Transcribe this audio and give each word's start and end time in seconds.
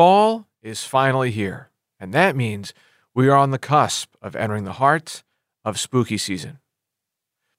Fall 0.00 0.46
is 0.62 0.82
finally 0.82 1.30
here, 1.30 1.68
and 1.98 2.14
that 2.14 2.34
means 2.34 2.72
we 3.14 3.28
are 3.28 3.36
on 3.36 3.50
the 3.50 3.58
cusp 3.58 4.14
of 4.22 4.34
entering 4.34 4.64
the 4.64 4.80
heart 4.80 5.22
of 5.62 5.78
spooky 5.78 6.16
season. 6.16 6.58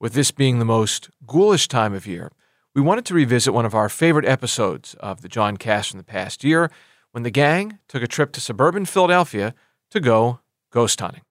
With 0.00 0.14
this 0.14 0.32
being 0.32 0.58
the 0.58 0.64
most 0.64 1.08
ghoulish 1.24 1.68
time 1.68 1.94
of 1.94 2.04
year, 2.04 2.32
we 2.74 2.82
wanted 2.82 3.04
to 3.04 3.14
revisit 3.14 3.54
one 3.54 3.64
of 3.64 3.76
our 3.76 3.88
favorite 3.88 4.24
episodes 4.24 4.94
of 4.94 5.20
the 5.20 5.28
Jawncast 5.28 5.90
from 5.90 5.98
the 5.98 6.04
past 6.04 6.42
year 6.42 6.68
when 7.12 7.22
the 7.22 7.30
gang 7.30 7.78
took 7.86 8.02
a 8.02 8.08
trip 8.08 8.32
to 8.32 8.40
suburban 8.40 8.86
Philadelphia 8.86 9.54
to 9.92 10.00
go 10.00 10.40
ghost 10.72 11.00
hunting. 11.00 11.22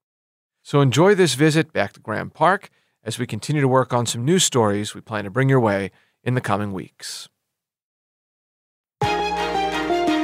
So 0.64 0.80
enjoy 0.80 1.14
this 1.14 1.34
visit 1.34 1.74
back 1.74 1.92
to 1.92 2.00
Graeme 2.00 2.30
Park 2.30 2.70
as 3.04 3.20
we 3.20 3.28
continue 3.28 3.62
to 3.62 3.68
work 3.68 3.92
on 3.92 4.06
some 4.06 4.24
new 4.24 4.40
stories 4.40 4.96
we 4.96 5.02
plan 5.02 5.26
to 5.26 5.30
bring 5.30 5.50
your 5.50 5.60
way 5.60 5.92
in 6.24 6.36
the 6.36 6.40
coming 6.40 6.72
weeks. 6.72 7.28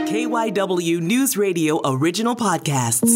KYW 0.08 1.02
News 1.02 1.36
Radio 1.36 1.82
original 1.84 2.34
podcasts. 2.34 3.12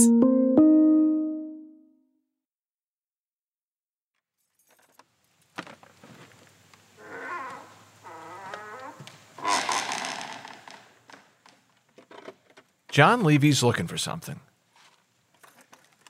John 12.90 13.24
Levy's 13.24 13.64
looking 13.64 13.88
for 13.88 13.98
something. 13.98 14.42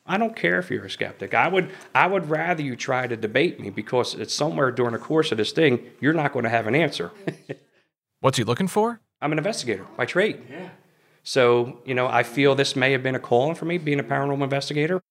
I 0.07 0.17
don't 0.17 0.35
care 0.35 0.57
if 0.57 0.71
you're 0.71 0.85
a 0.85 0.89
skeptic. 0.89 1.35
I 1.35 1.47
would 1.47 1.69
I 1.93 2.07
would 2.07 2.27
rather 2.27 2.63
you 2.63 2.75
try 2.75 3.05
to 3.05 3.15
debate 3.15 3.59
me 3.59 3.69
because 3.69 4.15
it's 4.15 4.33
somewhere 4.33 4.71
during 4.71 4.93
the 4.93 4.97
course 4.97 5.31
of 5.31 5.37
this 5.37 5.51
thing 5.51 5.91
you're 5.99 6.13
not 6.13 6.33
going 6.33 6.41
to 6.41 6.49
have 6.49 6.65
an 6.65 6.73
answer. 6.73 7.11
What's 8.19 8.39
he 8.39 8.43
looking 8.43 8.67
for? 8.67 8.99
I'm 9.21 9.31
an 9.31 9.37
investigator 9.37 9.85
by 9.97 10.05
trade. 10.05 10.41
Yeah. 10.49 10.69
So, 11.23 11.79
you 11.85 11.93
know, 11.93 12.07
I 12.07 12.23
feel 12.23 12.55
this 12.55 12.75
may 12.75 12.91
have 12.91 13.03
been 13.03 13.15
a 13.15 13.19
calling 13.19 13.55
for 13.55 13.65
me 13.65 13.77
being 13.77 13.99
a 13.99 14.03
paranormal 14.03 14.43
investigator. 14.43 15.01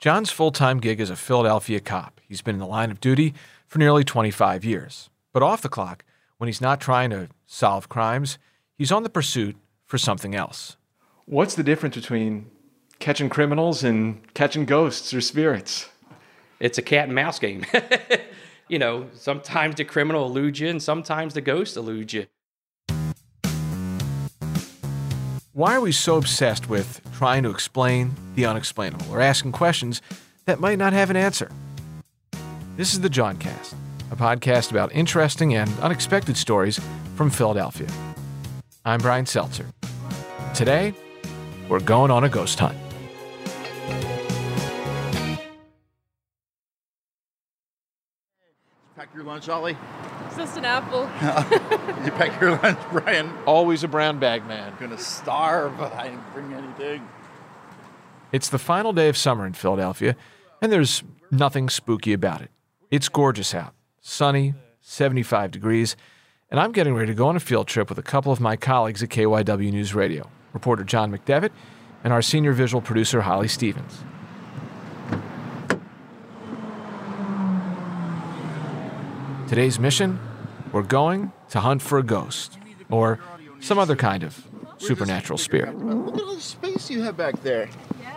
John's 0.00 0.30
full 0.30 0.50
time 0.50 0.80
gig 0.80 1.00
is 1.00 1.10
a 1.10 1.16
Philadelphia 1.16 1.80
cop. 1.80 2.20
He's 2.28 2.42
been 2.42 2.56
in 2.56 2.60
the 2.60 2.66
line 2.66 2.90
of 2.90 3.00
duty 3.00 3.34
for 3.66 3.78
nearly 3.78 4.04
25 4.04 4.64
years. 4.64 5.08
But 5.32 5.42
off 5.42 5.62
the 5.62 5.68
clock, 5.68 6.04
when 6.38 6.48
he's 6.48 6.60
not 6.60 6.80
trying 6.80 7.10
to 7.10 7.28
solve 7.46 7.88
crimes, 7.88 8.38
he's 8.76 8.92
on 8.92 9.04
the 9.04 9.08
pursuit 9.08 9.56
for 9.86 9.98
something 9.98 10.34
else. 10.34 10.76
What's 11.26 11.54
the 11.54 11.62
difference 11.62 11.94
between 11.94 12.50
catching 12.98 13.28
criminals 13.28 13.84
and 13.84 14.20
catching 14.34 14.64
ghosts 14.64 15.14
or 15.14 15.20
spirits? 15.20 15.88
It's 16.60 16.78
a 16.78 16.82
cat 16.82 17.04
and 17.04 17.14
mouse 17.14 17.38
game. 17.38 17.64
you 18.68 18.78
know, 18.78 19.08
sometimes 19.14 19.76
the 19.76 19.84
criminal 19.84 20.26
eludes 20.26 20.60
you 20.60 20.68
and 20.68 20.82
sometimes 20.82 21.34
the 21.34 21.40
ghost 21.40 21.76
eludes 21.76 22.12
you. 22.12 22.26
Why 25.54 25.76
are 25.76 25.80
we 25.80 25.92
so 25.92 26.16
obsessed 26.16 26.68
with 26.68 27.00
trying 27.12 27.44
to 27.44 27.50
explain 27.50 28.12
the 28.34 28.44
unexplainable 28.44 29.06
or 29.12 29.20
asking 29.20 29.52
questions 29.52 30.02
that 30.46 30.58
might 30.58 30.78
not 30.78 30.92
have 30.92 31.10
an 31.10 31.16
answer? 31.16 31.48
This 32.76 32.92
is 32.92 33.02
the 33.02 33.08
Jawncast, 33.08 33.72
a 34.10 34.16
podcast 34.16 34.72
about 34.72 34.90
interesting 34.90 35.54
and 35.54 35.70
unexpected 35.78 36.36
stories 36.36 36.80
from 37.14 37.30
Philadelphia. 37.30 37.86
I'm 38.84 38.98
Brian 38.98 39.26
Seltzer. 39.26 39.66
Today, 40.54 40.92
we're 41.68 41.78
going 41.78 42.10
on 42.10 42.24
a 42.24 42.28
ghost 42.28 42.58
hunt. 42.58 42.76
Pack 48.96 49.14
your 49.14 49.22
lunch, 49.22 49.46
Holli. 49.46 49.76
Just 50.36 50.56
an 50.56 50.64
apple. 50.64 51.08
You 52.04 52.10
pack 52.10 52.38
your 52.38 52.58
lunch, 52.58 52.78
Brian? 52.92 53.32
Always 53.46 53.82
a 53.82 53.88
brown 53.88 54.18
bag 54.18 54.46
man. 54.46 54.74
gonna 54.78 54.98
starve. 54.98 55.80
I 55.80 56.08
didn't 56.08 56.32
bring 56.34 56.52
anything. 56.52 57.08
It's 58.30 58.50
the 58.50 58.58
final 58.58 58.92
day 58.92 59.08
of 59.08 59.16
summer 59.16 59.46
in 59.46 59.54
Philadelphia, 59.54 60.16
and 60.60 60.70
there's 60.70 61.02
nothing 61.30 61.70
spooky 61.70 62.12
about 62.12 62.42
it. 62.42 62.50
It's 62.90 63.08
gorgeous 63.08 63.54
out, 63.54 63.72
sunny, 64.02 64.52
75 64.82 65.50
degrees, 65.50 65.96
and 66.50 66.60
I'm 66.60 66.72
getting 66.72 66.94
ready 66.94 67.06
to 67.12 67.14
go 67.14 67.28
on 67.28 67.36
a 67.36 67.40
field 67.40 67.68
trip 67.68 67.88
with 67.88 67.98
a 67.98 68.02
couple 68.02 68.32
of 68.32 68.38
my 68.40 68.56
colleagues 68.56 69.02
at 69.02 69.08
KYW 69.08 69.72
News 69.72 69.94
Radio 69.94 70.28
reporter 70.52 70.84
John 70.84 71.10
McDevitt 71.10 71.50
and 72.04 72.12
our 72.12 72.20
senior 72.22 72.52
visual 72.52 72.82
producer 72.82 73.22
Holli 73.22 73.48
Stephens. 73.48 74.02
Today's 79.48 79.78
mission 79.78 80.18
we're 80.74 80.82
going 80.82 81.30
to 81.50 81.60
hunt 81.60 81.80
for 81.80 81.98
a 81.98 82.02
ghost 82.02 82.58
or 82.90 83.20
some 83.60 83.78
other 83.78 83.94
kind 83.94 84.24
of 84.24 84.44
supernatural 84.78 85.38
spirit. 85.38 85.78
Look 85.78 86.16
at 86.16 86.20
all 86.20 86.34
the 86.34 86.40
space 86.40 86.90
you 86.90 87.02
have 87.02 87.16
back 87.16 87.40
there. 87.44 87.68
Yeah. 88.00 88.12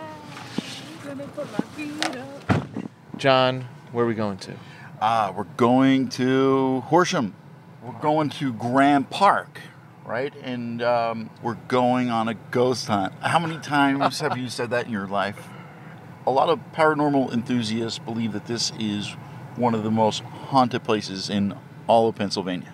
John, 3.16 3.68
where 3.92 4.04
are 4.04 4.08
we 4.08 4.14
going 4.14 4.38
to? 4.38 4.54
Ah, 5.00 5.32
we're 5.34 5.44
going 5.44 6.08
to 6.10 6.80
Horsham. 6.86 7.36
We're 7.80 8.00
going 8.00 8.28
to 8.30 8.52
Graeme 8.52 9.04
Park, 9.04 9.60
right? 10.04 10.34
And 10.42 10.82
um, 10.82 11.30
we're 11.40 11.58
going 11.68 12.10
on 12.10 12.26
a 12.26 12.34
ghost 12.34 12.88
hunt. 12.88 13.12
How 13.20 13.38
many 13.38 13.58
times 13.60 14.18
have 14.18 14.36
you 14.36 14.48
said 14.48 14.70
that 14.70 14.86
in 14.86 14.92
your 14.92 15.06
life? 15.06 15.46
A 16.26 16.32
lot 16.32 16.48
of 16.48 16.58
paranormal 16.72 17.32
enthusiasts 17.32 18.00
believe 18.00 18.32
that 18.32 18.46
this 18.46 18.72
is 18.80 19.12
one 19.54 19.76
of 19.76 19.84
the 19.84 19.92
most 19.92 20.22
haunted 20.24 20.82
places 20.82 21.30
in 21.30 21.56
all 21.88 22.08
of 22.08 22.14
Pennsylvania. 22.14 22.72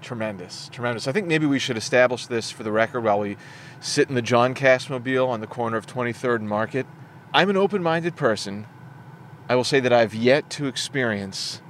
Tremendous, 0.00 0.70
tremendous. 0.72 1.06
I 1.06 1.12
think 1.12 1.26
maybe 1.26 1.44
we 1.44 1.58
should 1.58 1.76
establish 1.76 2.26
this 2.26 2.50
for 2.50 2.62
the 2.62 2.72
record 2.72 3.02
while 3.02 3.18
we 3.18 3.36
sit 3.80 4.08
in 4.08 4.14
the 4.14 4.22
Jawncastmobile 4.22 5.28
on 5.28 5.40
the 5.40 5.46
corner 5.46 5.76
of 5.76 5.86
23rd 5.86 6.36
and 6.36 6.48
Market. 6.48 6.86
I'm 7.34 7.50
an 7.50 7.58
open 7.58 7.82
minded 7.82 8.16
person. 8.16 8.66
I 9.48 9.56
will 9.56 9.64
say 9.64 9.80
that 9.80 9.92
I've 9.92 10.14
yet 10.14 10.48
to 10.50 10.66
experience 10.66 11.60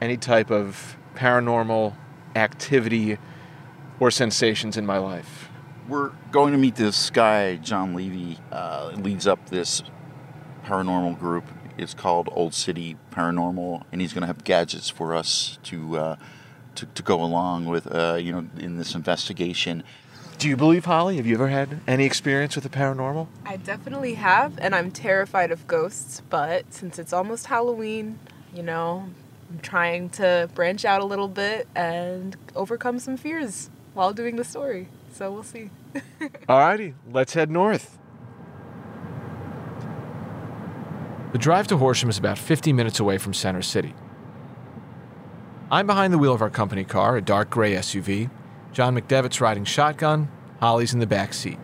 any 0.00 0.16
type 0.16 0.50
of 0.50 0.96
paranormal 1.14 1.94
activity 2.34 3.18
or 4.00 4.10
sensations 4.10 4.76
in 4.76 4.86
my 4.86 4.98
life. 4.98 5.48
We're 5.86 6.12
going 6.32 6.52
to 6.52 6.58
meet 6.58 6.76
this 6.76 7.10
guy, 7.10 7.56
John 7.56 7.94
Levy, 7.94 8.38
uh, 8.50 8.92
leads 8.96 9.26
up 9.26 9.50
this 9.50 9.82
paranormal 10.64 11.18
group. 11.18 11.44
It's 11.76 11.94
called 11.94 12.28
Olde 12.32 12.54
City 12.54 12.96
Paranormal, 13.10 13.82
and 13.90 14.00
he's 14.00 14.12
going 14.12 14.22
to 14.22 14.26
have 14.26 14.44
gadgets 14.44 14.88
for 14.88 15.14
us 15.14 15.58
to 15.64 15.96
uh, 15.96 16.16
to, 16.76 16.86
to 16.86 17.02
go 17.02 17.22
along 17.22 17.66
with, 17.66 17.92
uh, 17.92 18.18
you 18.20 18.32
know, 18.32 18.46
in 18.58 18.76
this 18.76 18.94
investigation. 18.94 19.82
Do 20.38 20.48
you 20.48 20.56
believe, 20.56 20.84
Holli? 20.84 21.16
Have 21.16 21.26
you 21.26 21.34
ever 21.34 21.48
had 21.48 21.80
any 21.86 22.04
experience 22.04 22.54
with 22.54 22.64
the 22.64 22.70
paranormal? 22.70 23.28
I 23.46 23.56
definitely 23.56 24.14
have, 24.14 24.58
and 24.58 24.74
I'm 24.74 24.90
terrified 24.90 25.52
of 25.52 25.66
ghosts, 25.66 26.22
but 26.28 26.72
since 26.72 26.98
it's 26.98 27.12
almost 27.12 27.46
Halloween, 27.46 28.18
you 28.52 28.62
know, 28.62 29.08
I'm 29.50 29.58
trying 29.60 30.10
to 30.10 30.50
branch 30.54 30.84
out 30.84 31.00
a 31.00 31.04
little 31.04 31.28
bit 31.28 31.68
and 31.74 32.36
overcome 32.56 32.98
some 32.98 33.16
fears 33.16 33.70
while 33.94 34.12
doing 34.12 34.36
the 34.36 34.44
story. 34.44 34.88
So 35.12 35.30
we'll 35.32 35.44
see. 35.44 35.70
Alrighty, 36.48 36.94
let's 37.10 37.34
head 37.34 37.50
north. 37.50 37.98
The 41.34 41.40
drive 41.40 41.66
to 41.66 41.76
Horsham 41.78 42.08
is 42.08 42.16
about 42.16 42.38
50 42.38 42.72
minutes 42.72 43.00
away 43.00 43.18
from 43.18 43.34
Center 43.34 43.60
City. 43.60 43.92
I'm 45.68 45.84
behind 45.84 46.12
the 46.12 46.18
wheel 46.18 46.32
of 46.32 46.40
our 46.40 46.48
company 46.48 46.84
car, 46.84 47.16
a 47.16 47.20
dark 47.20 47.50
gray 47.50 47.72
SUV. 47.72 48.30
John 48.70 48.96
McDevitt's 48.96 49.40
riding 49.40 49.64
shotgun, 49.64 50.28
Holli's 50.60 50.94
in 50.94 51.00
the 51.00 51.08
back 51.08 51.34
seat. 51.34 51.58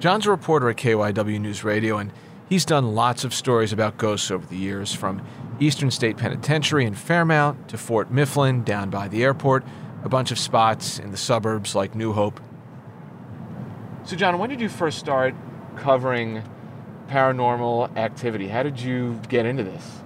John's 0.00 0.24
a 0.24 0.30
reporter 0.30 0.70
at 0.70 0.76
KYW 0.76 1.38
News 1.38 1.64
Radio, 1.64 1.98
and 1.98 2.12
he's 2.48 2.64
done 2.64 2.94
lots 2.94 3.24
of 3.24 3.34
stories 3.34 3.74
about 3.74 3.98
ghosts 3.98 4.30
over 4.30 4.46
the 4.46 4.56
years, 4.56 4.94
from 4.94 5.22
Eastern 5.60 5.90
State 5.90 6.16
Penitentiary 6.16 6.86
in 6.86 6.94
Fairmount 6.94 7.68
to 7.68 7.76
Fort 7.76 8.10
Mifflin 8.10 8.64
down 8.64 8.88
by 8.88 9.06
the 9.06 9.22
airport, 9.22 9.66
a 10.02 10.08
bunch 10.08 10.30
of 10.30 10.38
spots 10.38 10.98
in 10.98 11.10
the 11.10 11.18
suburbs 11.18 11.74
like 11.74 11.94
New 11.94 12.14
Hope. 12.14 12.40
So, 14.04 14.16
John, 14.16 14.38
when 14.38 14.48
did 14.48 14.62
you 14.62 14.70
first 14.70 14.98
start 14.98 15.34
covering 15.76 16.42
paranormal 17.08 17.96
activity? 17.96 18.48
How 18.48 18.62
did 18.62 18.80
you 18.80 19.20
get 19.28 19.46
into 19.46 19.62
this? 19.62 20.00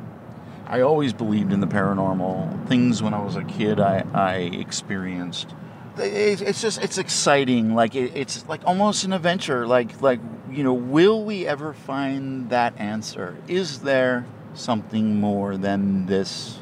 I 0.67 0.83
always 0.83 1.13
believed 1.13 1.53
in 1.53 1.61
the 1.61 1.67
paranormal. 1.67 2.69
Things 2.69 3.03
when 3.03 3.15
I 3.15 3.23
was 3.23 3.37
a 3.37 3.45
kid, 3.45 3.81
I, 3.81 4.05
I 4.13 4.35
experienced. 4.37 5.55
It's 5.97 6.61
just 6.61 6.81
it's 6.83 6.99
exciting. 6.99 7.75
Like 7.75 7.95
it, 7.95 8.13
it's 8.15 8.47
like 8.49 8.61
almost 8.65 9.05
an 9.05 9.13
adventure. 9.13 9.67
Like 9.67 10.01
like 10.03 10.21
you 10.51 10.63
know, 10.63 10.75
will 10.75 11.25
we 11.25 11.47
ever 11.47 11.73
find 11.73 12.51
that 12.51 12.79
answer? 12.79 13.37
Is 13.49 13.81
there 13.81 14.27
something 14.55 15.21
more 15.21 15.57
than 15.57 16.07
this 16.07 16.59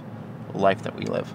life 0.55 0.83
that 0.83 0.97
we 0.97 1.05
live? 1.05 1.33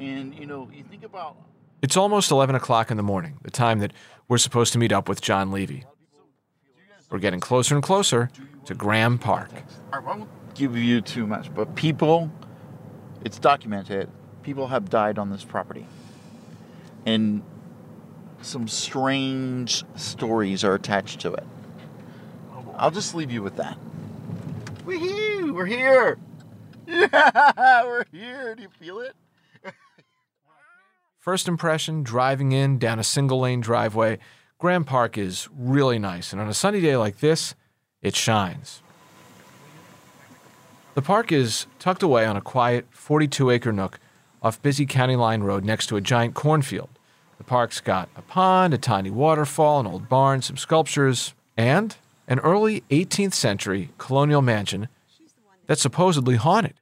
And 0.00 0.34
you 0.34 0.46
know, 0.46 0.68
you 0.72 0.84
think 0.84 1.04
about 1.04 1.36
It's 1.82 1.96
almost 1.96 2.30
11 2.30 2.54
o'clock 2.54 2.90
in 2.90 2.96
the 2.96 3.02
morning, 3.02 3.38
the 3.42 3.50
time 3.50 3.78
that 3.80 3.92
we're 4.26 4.38
supposed 4.38 4.72
to 4.72 4.78
meet 4.78 4.92
up 4.92 5.08
with 5.08 5.20
John 5.20 5.50
Levy. 5.50 5.84
We're 7.10 7.18
getting 7.18 7.40
closer 7.40 7.74
and 7.74 7.82
closer 7.82 8.30
to 8.66 8.74
Graeme 8.74 9.18
Park. 9.18 9.50
I 9.92 9.98
won't 9.98 10.28
give 10.54 10.76
you 10.76 11.00
too 11.00 11.26
much, 11.26 11.54
but 11.54 11.74
people, 11.74 12.30
it's 13.24 13.38
documented, 13.38 14.10
people 14.42 14.66
have 14.68 14.90
died 14.90 15.18
on 15.18 15.30
this 15.30 15.44
property. 15.44 15.86
And 17.06 17.42
some 18.42 18.68
strange 18.68 19.84
stories 19.96 20.64
are 20.64 20.74
attached 20.74 21.20
to 21.20 21.32
it. 21.32 21.44
I'll 22.76 22.90
just 22.90 23.14
leave 23.14 23.32
you 23.32 23.42
with 23.42 23.56
that. 23.56 23.78
Woohoo! 24.84 25.54
We're 25.54 25.66
here! 25.66 26.18
Yeah, 26.86 27.84
we're 27.84 28.06
here. 28.10 28.54
Do 28.54 28.62
you 28.62 28.70
feel 28.70 29.00
it? 29.00 29.14
First 31.18 31.46
impression 31.46 32.02
driving 32.02 32.52
in 32.52 32.78
down 32.78 32.98
a 32.98 33.04
single 33.04 33.40
lane 33.40 33.60
driveway, 33.60 34.18
Graeme 34.58 34.82
Park 34.82 35.16
is 35.16 35.48
really 35.56 36.00
nice, 36.00 36.32
and 36.32 36.42
on 36.42 36.48
a 36.48 36.54
sunny 36.54 36.80
day 36.80 36.96
like 36.96 37.18
this, 37.18 37.54
it 38.02 38.16
shines. 38.16 38.82
The 40.94 41.02
park 41.02 41.30
is 41.30 41.66
tucked 41.78 42.02
away 42.02 42.26
on 42.26 42.36
a 42.36 42.40
quiet 42.40 42.86
42 42.90 43.50
acre 43.50 43.72
nook 43.72 44.00
off 44.42 44.60
busy 44.60 44.84
County 44.84 45.14
Line 45.14 45.44
Road 45.44 45.64
next 45.64 45.86
to 45.86 45.96
a 45.96 46.00
giant 46.00 46.34
cornfield. 46.34 46.88
The 47.38 47.44
park's 47.44 47.78
got 47.80 48.08
a 48.16 48.22
pond, 48.22 48.74
a 48.74 48.78
tiny 48.78 49.10
waterfall, 49.10 49.78
an 49.78 49.86
old 49.86 50.08
barn, 50.08 50.42
some 50.42 50.56
sculptures, 50.56 51.34
and 51.56 51.94
an 52.26 52.40
early 52.40 52.80
18th 52.90 53.34
century 53.34 53.90
colonial 53.96 54.42
mansion 54.42 54.88
that's 55.68 55.82
supposedly 55.82 56.34
haunted. 56.34 56.74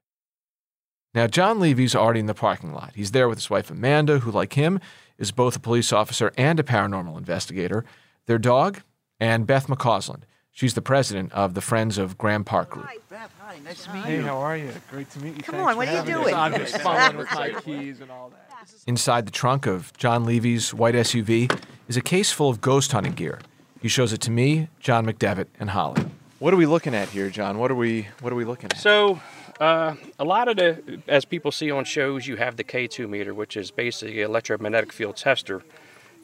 Now, 1.17 1.27
John 1.27 1.59
Levy's 1.61 1.95
already 1.97 2.21
in 2.21 2.27
the 2.27 2.35
parking 2.35 2.75
lot. 2.75 2.93
He's 2.95 3.13
there 3.13 3.27
with 3.27 3.39
his 3.39 3.49
wife 3.49 3.71
Amanda, 3.71 4.19
who, 4.19 4.31
like 4.31 4.53
him, 4.53 4.81
is 5.17 5.33
both 5.33 5.57
a 5.57 5.59
police 5.59 5.91
officer 5.91 6.31
and 6.37 6.61
a 6.61 6.63
paranormal 6.63 7.17
investigator, 7.17 7.87
their 8.27 8.37
dog, 8.37 8.83
and 9.19 9.47
Beth 9.47 9.67
McCausland. 9.67 10.25
She's 10.53 10.75
the 10.75 10.83
president 10.83 11.33
of 11.33 11.55
the 11.55 11.63
Friends 11.63 11.97
of 11.97 12.19
Graeme 12.19 12.45
Park 12.45 12.69
Group. 12.69 12.85
Hi, 12.87 12.97
Beth, 13.09 13.33
hi. 13.41 13.59
Nice 13.65 13.85
to 13.85 13.95
meet 13.95 14.05
Hey, 14.05 14.17
you. 14.17 14.23
how 14.25 14.37
are 14.37 14.59
you? 14.59 14.71
Great 14.91 15.09
to 15.13 15.21
meet 15.21 15.39
you. 15.39 15.43
Come 15.43 15.55
Thanks 15.55 15.71
on, 15.71 15.77
what 15.79 15.89
are 15.89 15.97
you 15.97 16.05
doing? 16.05 16.35
I'm 16.35 16.53
just 16.53 16.79
fumbling 16.83 17.17
with 17.17 17.33
my 17.35 17.61
keys 17.63 18.01
and 18.03 18.11
all 18.11 18.29
that. 18.29 18.71
Inside 18.87 19.27
the 19.27 19.33
trunk 19.33 19.67
of 19.67 19.97
John 19.97 20.27
Levy's 20.27 20.75
white 20.75 20.95
SUV 20.95 21.51
is 21.89 21.97
a 21.97 22.03
case 22.03 22.31
full 22.31 22.51
of 22.51 22.61
ghost 22.61 22.93
hunting 22.93 23.13
gear. 23.13 23.39
He 23.81 23.89
shows 23.89 24.13
it 24.13 24.21
to 24.23 24.31
me, 24.31 24.69
John 24.81 25.07
McDevitt, 25.07 25.47
and 25.59 25.71
Holli. 25.71 26.11
What 26.41 26.53
are 26.53 26.59
we 26.59 26.67
looking 26.67 26.95
at 26.95 27.09
here, 27.09 27.31
John? 27.31 27.57
What 27.59 27.71
are 27.71 27.75
we 27.75 28.09
What 28.21 28.35
are 28.35 28.37
we 28.37 28.45
looking 28.45 28.71
at? 28.71 28.77
So, 28.77 29.19
uh, 29.61 29.95
a 30.19 30.25
lot 30.25 30.49
of 30.49 30.57
the, 30.57 31.01
as 31.09 31.25
people 31.25 31.51
see 31.51 31.71
on 31.71 31.85
shows, 31.85 32.27
you 32.27 32.37
have 32.37 32.57
the 32.57 32.65
K2 32.65 33.09
meter, 33.09 33.35
which 33.35 33.57
is 33.57 33.71
basically 33.71 34.23
an 34.23 34.31
electromagnetic 34.31 34.93
field 34.93 35.17
tester. 35.17 35.63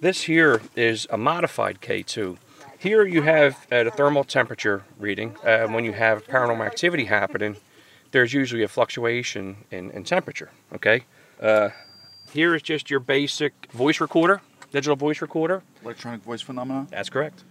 This 0.00 0.22
here 0.22 0.60
is 0.76 1.06
a 1.10 1.16
modified 1.16 1.80
K2. 1.80 2.36
Here 2.78 3.04
you 3.04 3.22
have 3.22 3.66
uh, 3.70 3.84
the 3.84 3.90
thermal 3.92 4.24
temperature 4.24 4.84
reading. 4.98 5.36
Uh, 5.44 5.68
when 5.68 5.84
you 5.84 5.92
have 5.92 6.26
paranormal 6.26 6.66
activity 6.66 7.04
happening, 7.04 7.56
there's 8.10 8.32
usually 8.32 8.64
a 8.64 8.68
fluctuation 8.68 9.56
in, 9.70 9.90
in 9.92 10.04
temperature. 10.04 10.50
Okay. 10.74 11.04
Uh, 11.40 11.70
here 12.32 12.54
is 12.54 12.62
just 12.62 12.90
your 12.90 13.00
basic 13.00 13.52
voice 13.72 14.00
recorder, 14.00 14.40
digital 14.72 14.96
voice 14.96 15.22
recorder. 15.22 15.62
Electronic 15.84 16.22
voice 16.22 16.40
phenomena. 16.40 16.86
That's 16.90 17.08
correct. 17.08 17.44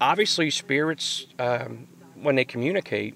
Obviously, 0.00 0.50
spirits, 0.50 1.26
um, 1.38 1.86
when 2.16 2.34
they 2.34 2.44
communicate, 2.44 3.14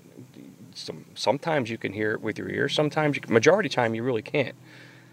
some, 0.76 1.04
sometimes 1.14 1.70
you 1.70 1.78
can 1.78 1.92
hear 1.92 2.12
it 2.12 2.20
with 2.20 2.38
your 2.38 2.48
ears. 2.48 2.74
Sometimes, 2.74 3.16
you, 3.16 3.22
majority 3.28 3.68
time, 3.68 3.94
you 3.94 4.02
really 4.02 4.22
can't. 4.22 4.54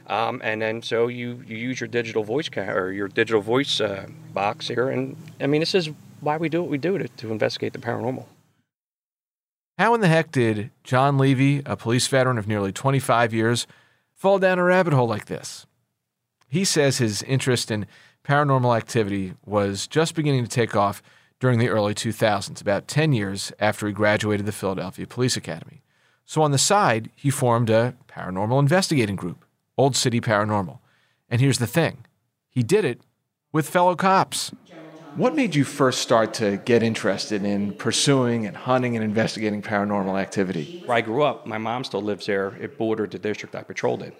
Um, 0.08 0.42
and 0.44 0.62
then 0.62 0.82
so 0.82 1.08
you, 1.08 1.44
you 1.48 1.56
use 1.56 1.80
your 1.80 1.88
digital 1.88 2.24
voice 2.24 2.50
ca- 2.50 2.72
or 2.72 2.92
your 2.92 3.08
digital 3.08 3.42
voice 3.42 3.80
uh, 3.80 4.08
box 4.34 4.68
here, 4.68 4.90
and 4.90 5.16
I 5.40 5.48
mean 5.48 5.62
this 5.62 5.74
is 5.74 5.90
why 6.20 6.36
we 6.36 6.50
do 6.50 6.62
what 6.62 6.70
we 6.70 6.78
do 6.78 6.98
to, 6.98 7.08
to 7.08 7.32
investigate 7.32 7.72
the 7.72 7.80
paranormal. 7.80 8.26
How 9.78 9.94
in 9.94 10.02
the 10.02 10.08
heck 10.10 10.32
did 10.32 10.72
John 10.84 11.18
Levy, 11.18 11.62
a 11.66 11.78
police 11.78 12.08
veteran 12.08 12.38
of 12.38 12.48
nearly 12.48 12.72
25 12.72 13.34
years, 13.34 13.66
fall 14.14 14.40
down 14.40 14.60
a 14.60 14.64
rabbit 14.64 14.94
hole 14.94 15.08
like 15.08 15.26
this? 15.26 15.66
He 16.48 16.66
says 16.66 16.98
his 16.98 17.24
interest 17.24 17.72
in 17.72 17.88
paranormal 18.26 18.76
activity 18.76 19.34
was 19.46 19.88
just 19.88 20.16
beginning 20.16 20.44
to 20.44 20.50
take 20.50 20.76
off 20.76 21.02
during 21.44 21.60
the 21.60 21.68
early 21.68 21.94
2000s, 21.94 22.62
about 22.62 22.88
10 22.88 23.12
years 23.12 23.52
after 23.60 23.86
he 23.86 23.92
graduated 23.92 24.46
the 24.46 24.52
Philadelphia 24.54 25.06
Police 25.06 25.36
Academy. 25.36 25.82
So 26.24 26.42
on 26.42 26.52
the 26.52 26.58
side, 26.58 27.10
he 27.18 27.30
formed 27.30 27.70
a 27.70 27.96
paranormal 28.08 28.58
investigating 28.60 29.18
group, 29.18 29.44
Olde 29.78 29.98
City 29.98 30.22
Paranormal. 30.22 30.80
And 31.30 31.42
here's 31.42 31.58
the 31.60 31.68
thing 31.68 32.06
he 32.50 32.64
did 32.64 32.86
it 32.86 33.02
with 33.52 33.70
fellow 33.70 33.94
cops. 33.94 34.54
What 35.16 35.36
made 35.36 35.54
you 35.54 35.66
first 35.66 36.00
start 36.00 36.34
to 36.36 36.56
get 36.64 36.82
interested 36.82 37.44
in 37.44 37.74
pursuing 37.74 38.46
and 38.46 38.56
hunting 38.56 38.96
and 38.96 39.04
investigating 39.04 39.62
paranormal 39.62 40.18
activity? 40.18 40.82
Where 40.86 40.96
I 40.96 41.02
grew 41.02 41.24
up, 41.24 41.46
my 41.46 41.58
mom 41.58 41.84
still 41.84 42.02
lives 42.02 42.26
there. 42.26 42.56
It 42.62 42.78
bordered 42.78 43.12
the 43.12 43.20
district 43.20 43.54
I 43.54 43.64
patrolled 43.64 44.02
in. 44.02 44.14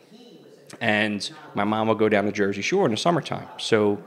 And 0.82 1.32
my 1.54 1.64
mom 1.64 1.88
would 1.88 2.00
go 2.00 2.10
down 2.10 2.26
to 2.26 2.34
Jersey 2.34 2.62
Shore 2.62 2.84
in 2.84 2.92
the 2.92 2.98
summertime. 2.98 3.48
So 3.60 4.04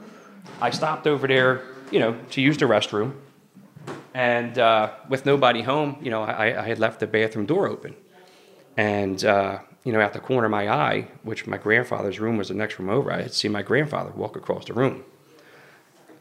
I 0.61 0.69
stopped 0.69 1.07
over 1.07 1.27
there, 1.27 1.63
you 1.91 1.99
know, 1.99 2.19
to 2.31 2.41
use 2.41 2.57
the 2.57 2.65
restroom. 2.65 3.13
And 4.13 4.57
uh, 4.57 4.91
with 5.09 5.25
nobody 5.25 5.61
home, 5.61 5.97
you 6.01 6.09
know, 6.09 6.23
I, 6.23 6.63
I 6.63 6.67
had 6.67 6.79
left 6.79 6.99
the 6.99 7.07
bathroom 7.07 7.45
door 7.45 7.67
open. 7.67 7.95
And, 8.75 9.23
uh, 9.23 9.59
you 9.83 9.91
know, 9.91 10.01
at 10.01 10.13
the 10.13 10.19
corner 10.19 10.45
of 10.45 10.51
my 10.51 10.69
eye, 10.69 11.07
which 11.23 11.47
my 11.47 11.57
grandfather's 11.57 12.19
room 12.19 12.37
was 12.37 12.49
the 12.49 12.53
next 12.53 12.79
room 12.79 12.89
over, 12.89 13.11
I 13.11 13.21
had 13.21 13.33
seen 13.33 13.51
my 13.51 13.61
grandfather 13.61 14.11
walk 14.11 14.35
across 14.35 14.65
the 14.65 14.73
room. 14.73 15.03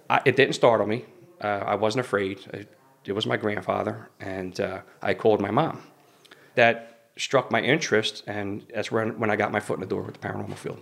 I, 0.09 0.21
it 0.25 0.37
didn't 0.37 0.55
startle 0.55 0.87
me. 0.87 1.05
Uh, 1.41 1.65
I 1.67 1.75
wasn't 1.75 2.05
afraid. 2.05 2.41
It, 2.53 2.79
it 3.05 3.13
was 3.13 3.27
my 3.27 3.37
grandfather, 3.37 4.09
and 4.21 4.59
uh, 4.61 4.81
I 5.03 5.15
called 5.15 5.41
my 5.41 5.51
mom. 5.51 5.83
That 6.55 7.09
struck 7.17 7.51
my 7.51 7.61
interest, 7.61 8.25
and 8.27 8.65
that's 8.75 8.91
when, 8.91 9.19
when 9.19 9.31
I 9.31 9.37
got 9.37 9.53
my 9.53 9.61
foot 9.61 9.75
in 9.75 9.81
the 9.81 9.87
door 9.87 10.03
with 10.03 10.21
the 10.21 10.29
paranormal 10.29 10.57
field. 10.57 10.81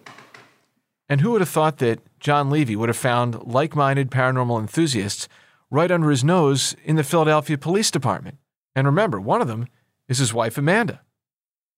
And 1.08 1.20
who 1.20 1.32
would 1.32 1.40
have 1.40 1.50
thought 1.50 1.78
that 1.78 2.00
John 2.18 2.50
Levy 2.50 2.76
would 2.76 2.88
have 2.88 2.96
found 2.96 3.42
like 3.44 3.76
minded 3.76 4.10
paranormal 4.10 4.60
enthusiasts 4.60 5.28
right 5.70 5.90
under 5.90 6.10
his 6.10 6.24
nose 6.24 6.74
in 6.84 6.96
the 6.96 7.04
Philadelphia 7.04 7.58
Police 7.58 7.90
Department? 7.90 8.38
And 8.74 8.86
remember, 8.86 9.20
one 9.20 9.42
of 9.42 9.48
them 9.48 9.68
is 10.08 10.18
his 10.18 10.32
wife, 10.32 10.56
Amanda. 10.58 11.00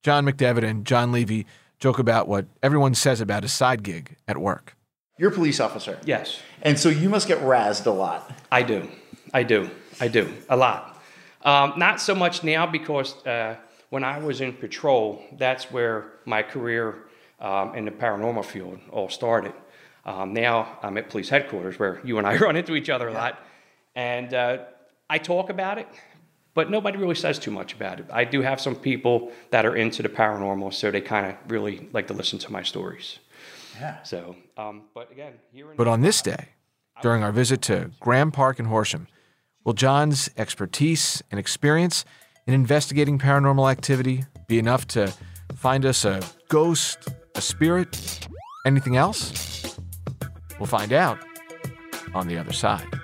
John 0.02 0.25
McDevitt 0.25 0.62
and 0.62 0.87
John 0.87 1.11
Levy 1.12 1.46
joke 1.78 1.99
about 1.99 2.28
what 2.28 2.46
everyone 2.62 2.94
says 2.94 3.20
about 3.20 3.43
his 3.43 3.52
side 3.52 3.82
gig 3.82 4.17
at 4.28 4.38
work. 4.38 4.76
You're 5.19 5.31
a 5.31 5.34
police 5.34 5.61
officer. 5.61 5.99
Yes, 6.05 6.40
And 6.62 6.78
so 6.78 6.88
you 6.88 7.08
must 7.08 7.26
get 7.26 7.38
razzed 7.38 7.87
a 7.87 7.90
lot. 7.90 8.31
I 8.52 8.62
do. 8.62 8.88
I 9.32 9.43
do. 9.43 9.70
I 10.00 10.08
do. 10.08 10.32
A 10.49 10.56
lot. 10.56 11.02
Um, 11.43 11.75
not 11.76 12.00
so 12.00 12.14
much 12.14 12.44
now 12.44 12.67
because 12.67 13.14
uh, 13.26 13.56
when 13.90 14.05
I 14.05 14.19
was 14.19 14.40
in 14.40 14.52
patrol, 14.52 15.23
that's 15.38 15.70
where 15.70 16.12
my 16.25 16.43
career 16.43 16.96
um, 17.41 17.75
in 17.75 17.85
the 17.85 17.91
paranormal 17.91 18.44
field 18.44 18.79
all 18.91 19.09
started. 19.09 19.53
Um, 20.05 20.33
now 20.33 20.79
I'm 20.83 20.97
at 20.99 21.11
police 21.11 21.29
headquarters 21.29 21.79
where 21.79 22.00
you 22.05 22.19
and 22.19 22.27
I 22.27 22.37
run 22.47 22.56
into 22.56 22.77
each 22.77 22.88
other 22.88 23.09
a 23.09 23.12
lot. 23.12 23.38
And 23.94 24.33
uh, 24.33 24.59
I 25.11 25.19
talk 25.19 25.50
about 25.50 25.78
it, 25.78 25.88
but 26.55 26.71
nobody 26.71 26.99
really 26.99 27.14
says 27.14 27.38
too 27.38 27.50
much 27.50 27.75
about 27.75 28.00
it. 28.00 28.07
I 28.12 28.25
do 28.25 28.43
have 28.43 28.61
some 28.61 28.76
people 28.76 29.33
that 29.50 29.66
are 29.66 29.75
into 29.75 30.02
the 30.02 30.09
paranormal, 30.09 30.73
so 30.73 30.90
they 30.90 31.00
kind 31.00 31.26
of 31.26 31.50
really 31.50 31.88
like 31.93 32.07
to 32.09 32.14
listen 32.14 32.38
to 32.40 32.52
my 32.52 32.62
stories. 32.62 33.19
Yeah. 33.81 34.02
So, 34.02 34.37
um, 34.57 34.83
but 34.95 35.11
again, 35.11 35.35
here 35.52 35.71
in 35.71 35.76
But 35.76 35.88
on 35.88 36.00
this 36.00 36.23
day, 36.23 36.50
during 37.02 37.23
our 37.23 37.33
visit 37.33 37.61
to 37.62 37.90
Graeme 38.00 38.31
Park 38.31 38.59
in 38.59 38.66
Horsham, 38.66 39.07
will 39.64 39.75
John's 39.75 40.31
expertise 40.37 41.23
and 41.31 41.38
experience 41.38 42.05
in 42.47 42.55
investigating 42.55 43.19
paranormal 43.19 43.71
activity 43.71 44.25
be 44.47 44.59
enough 44.59 44.87
to 44.87 45.12
find 45.55 45.85
us 45.85 46.05
a 46.05 46.23
ghost, 46.49 47.09
a 47.37 47.40
spirit, 47.40 48.28
anything 48.64 48.97
else? 48.97 49.76
We'll 50.59 50.66
find 50.66 50.93
out 50.93 51.19
on 52.14 52.26
the 52.28 52.38
other 52.38 52.52
side. 52.52 52.96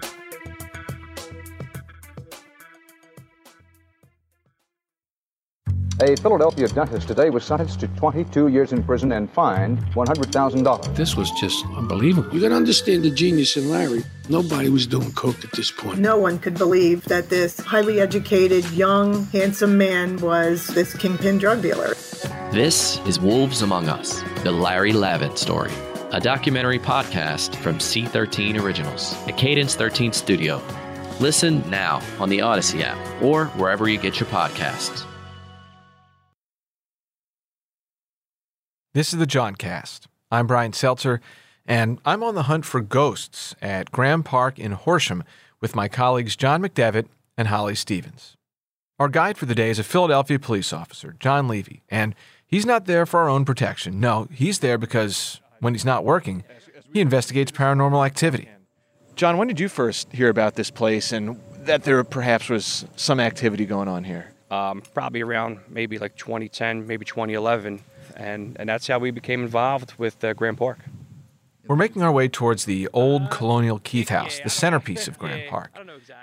A 6.02 6.16
Philadelphia 6.16 6.66
dentist 6.66 7.06
today 7.06 7.30
was 7.30 7.44
sentenced 7.44 7.78
to 7.78 7.86
22 7.86 8.48
years 8.48 8.72
in 8.72 8.82
prison 8.82 9.12
and 9.12 9.30
fined 9.30 9.78
$100,000. 9.94 10.96
This 10.96 11.14
was 11.14 11.30
just 11.30 11.64
unbelievable. 11.76 12.34
You 12.34 12.40
got 12.40 12.48
to 12.48 12.56
understand 12.56 13.04
the 13.04 13.10
genius 13.12 13.56
in 13.56 13.70
Larry. 13.70 14.02
Nobody 14.28 14.68
was 14.68 14.84
doing 14.84 15.12
coke 15.12 15.44
at 15.44 15.52
this 15.52 15.70
point. 15.70 16.00
No 16.00 16.18
one 16.18 16.40
could 16.40 16.58
believe 16.58 17.04
that 17.04 17.28
this 17.28 17.60
highly 17.60 18.00
educated, 18.00 18.68
young, 18.72 19.26
handsome 19.26 19.78
man 19.78 20.16
was 20.16 20.66
this 20.66 20.92
kingpin 20.92 21.38
drug 21.38 21.62
dealer. 21.62 21.94
This 22.50 22.98
is 23.06 23.20
Wolves 23.20 23.62
Among 23.62 23.88
Us, 23.88 24.24
the 24.42 24.50
Larry 24.50 24.92
Lavin 24.92 25.36
story, 25.36 25.70
a 26.10 26.18
documentary 26.18 26.80
podcast 26.80 27.54
from 27.54 27.78
C13 27.78 28.60
Originals, 28.60 29.14
a 29.28 29.32
Cadence 29.32 29.76
13 29.76 30.12
studio. 30.12 30.60
Listen 31.20 31.62
now 31.70 32.02
on 32.18 32.28
the 32.28 32.40
Odyssey 32.40 32.82
app 32.82 32.98
or 33.22 33.46
wherever 33.50 33.88
you 33.88 33.98
get 33.98 34.18
your 34.18 34.28
podcasts. 34.30 35.06
This 38.94 39.14
is 39.14 39.18
the 39.18 39.26
Jawncast. 39.26 40.00
I'm 40.30 40.46
Brian 40.46 40.74
Seltzer, 40.74 41.22
and 41.64 41.98
I'm 42.04 42.22
on 42.22 42.34
the 42.34 42.42
hunt 42.42 42.66
for 42.66 42.82
ghosts 42.82 43.54
at 43.62 43.90
Graeme 43.90 44.22
Park 44.22 44.58
in 44.58 44.72
Horsham 44.72 45.24
with 45.62 45.74
my 45.74 45.88
colleagues 45.88 46.36
John 46.36 46.60
McDevitt 46.60 47.06
and 47.38 47.48
Holli 47.48 47.74
Stephens. 47.74 48.36
Our 48.98 49.08
guide 49.08 49.38
for 49.38 49.46
the 49.46 49.54
day 49.54 49.70
is 49.70 49.78
a 49.78 49.82
Philadelphia 49.82 50.38
police 50.38 50.74
officer, 50.74 51.16
John 51.18 51.48
Levy, 51.48 51.82
and 51.88 52.14
he's 52.46 52.66
not 52.66 52.84
there 52.84 53.06
for 53.06 53.20
our 53.20 53.30
own 53.30 53.46
protection. 53.46 53.98
No, 53.98 54.28
he's 54.30 54.58
there 54.58 54.76
because 54.76 55.40
when 55.60 55.72
he's 55.72 55.86
not 55.86 56.04
working, 56.04 56.44
he 56.92 57.00
investigates 57.00 57.50
paranormal 57.50 58.04
activity. 58.04 58.50
John, 59.16 59.38
when 59.38 59.48
did 59.48 59.58
you 59.58 59.70
first 59.70 60.12
hear 60.12 60.28
about 60.28 60.54
this 60.54 60.70
place 60.70 61.12
and 61.12 61.40
that 61.60 61.84
there 61.84 62.04
perhaps 62.04 62.50
was 62.50 62.84
some 62.96 63.20
activity 63.20 63.64
going 63.64 63.88
on 63.88 64.04
here? 64.04 64.32
Um, 64.50 64.82
probably 64.92 65.22
around 65.22 65.60
maybe 65.70 65.96
like 65.96 66.14
2010, 66.16 66.86
maybe 66.86 67.06
2011, 67.06 67.80
and 68.16 68.56
and 68.58 68.68
that's 68.68 68.86
how 68.86 68.98
we 68.98 69.10
became 69.10 69.42
involved 69.42 69.94
with 69.98 70.22
uh, 70.24 70.32
Graeme 70.34 70.56
Park. 70.56 70.78
We're 71.66 71.76
making 71.76 72.02
our 72.02 72.12
way 72.12 72.28
towards 72.28 72.64
the 72.64 72.88
old 72.92 73.30
colonial 73.30 73.78
Keith 73.78 74.08
House, 74.08 74.40
the 74.42 74.50
centerpiece 74.50 75.06
of 75.06 75.18
Grand 75.18 75.42
Park. 75.48 75.70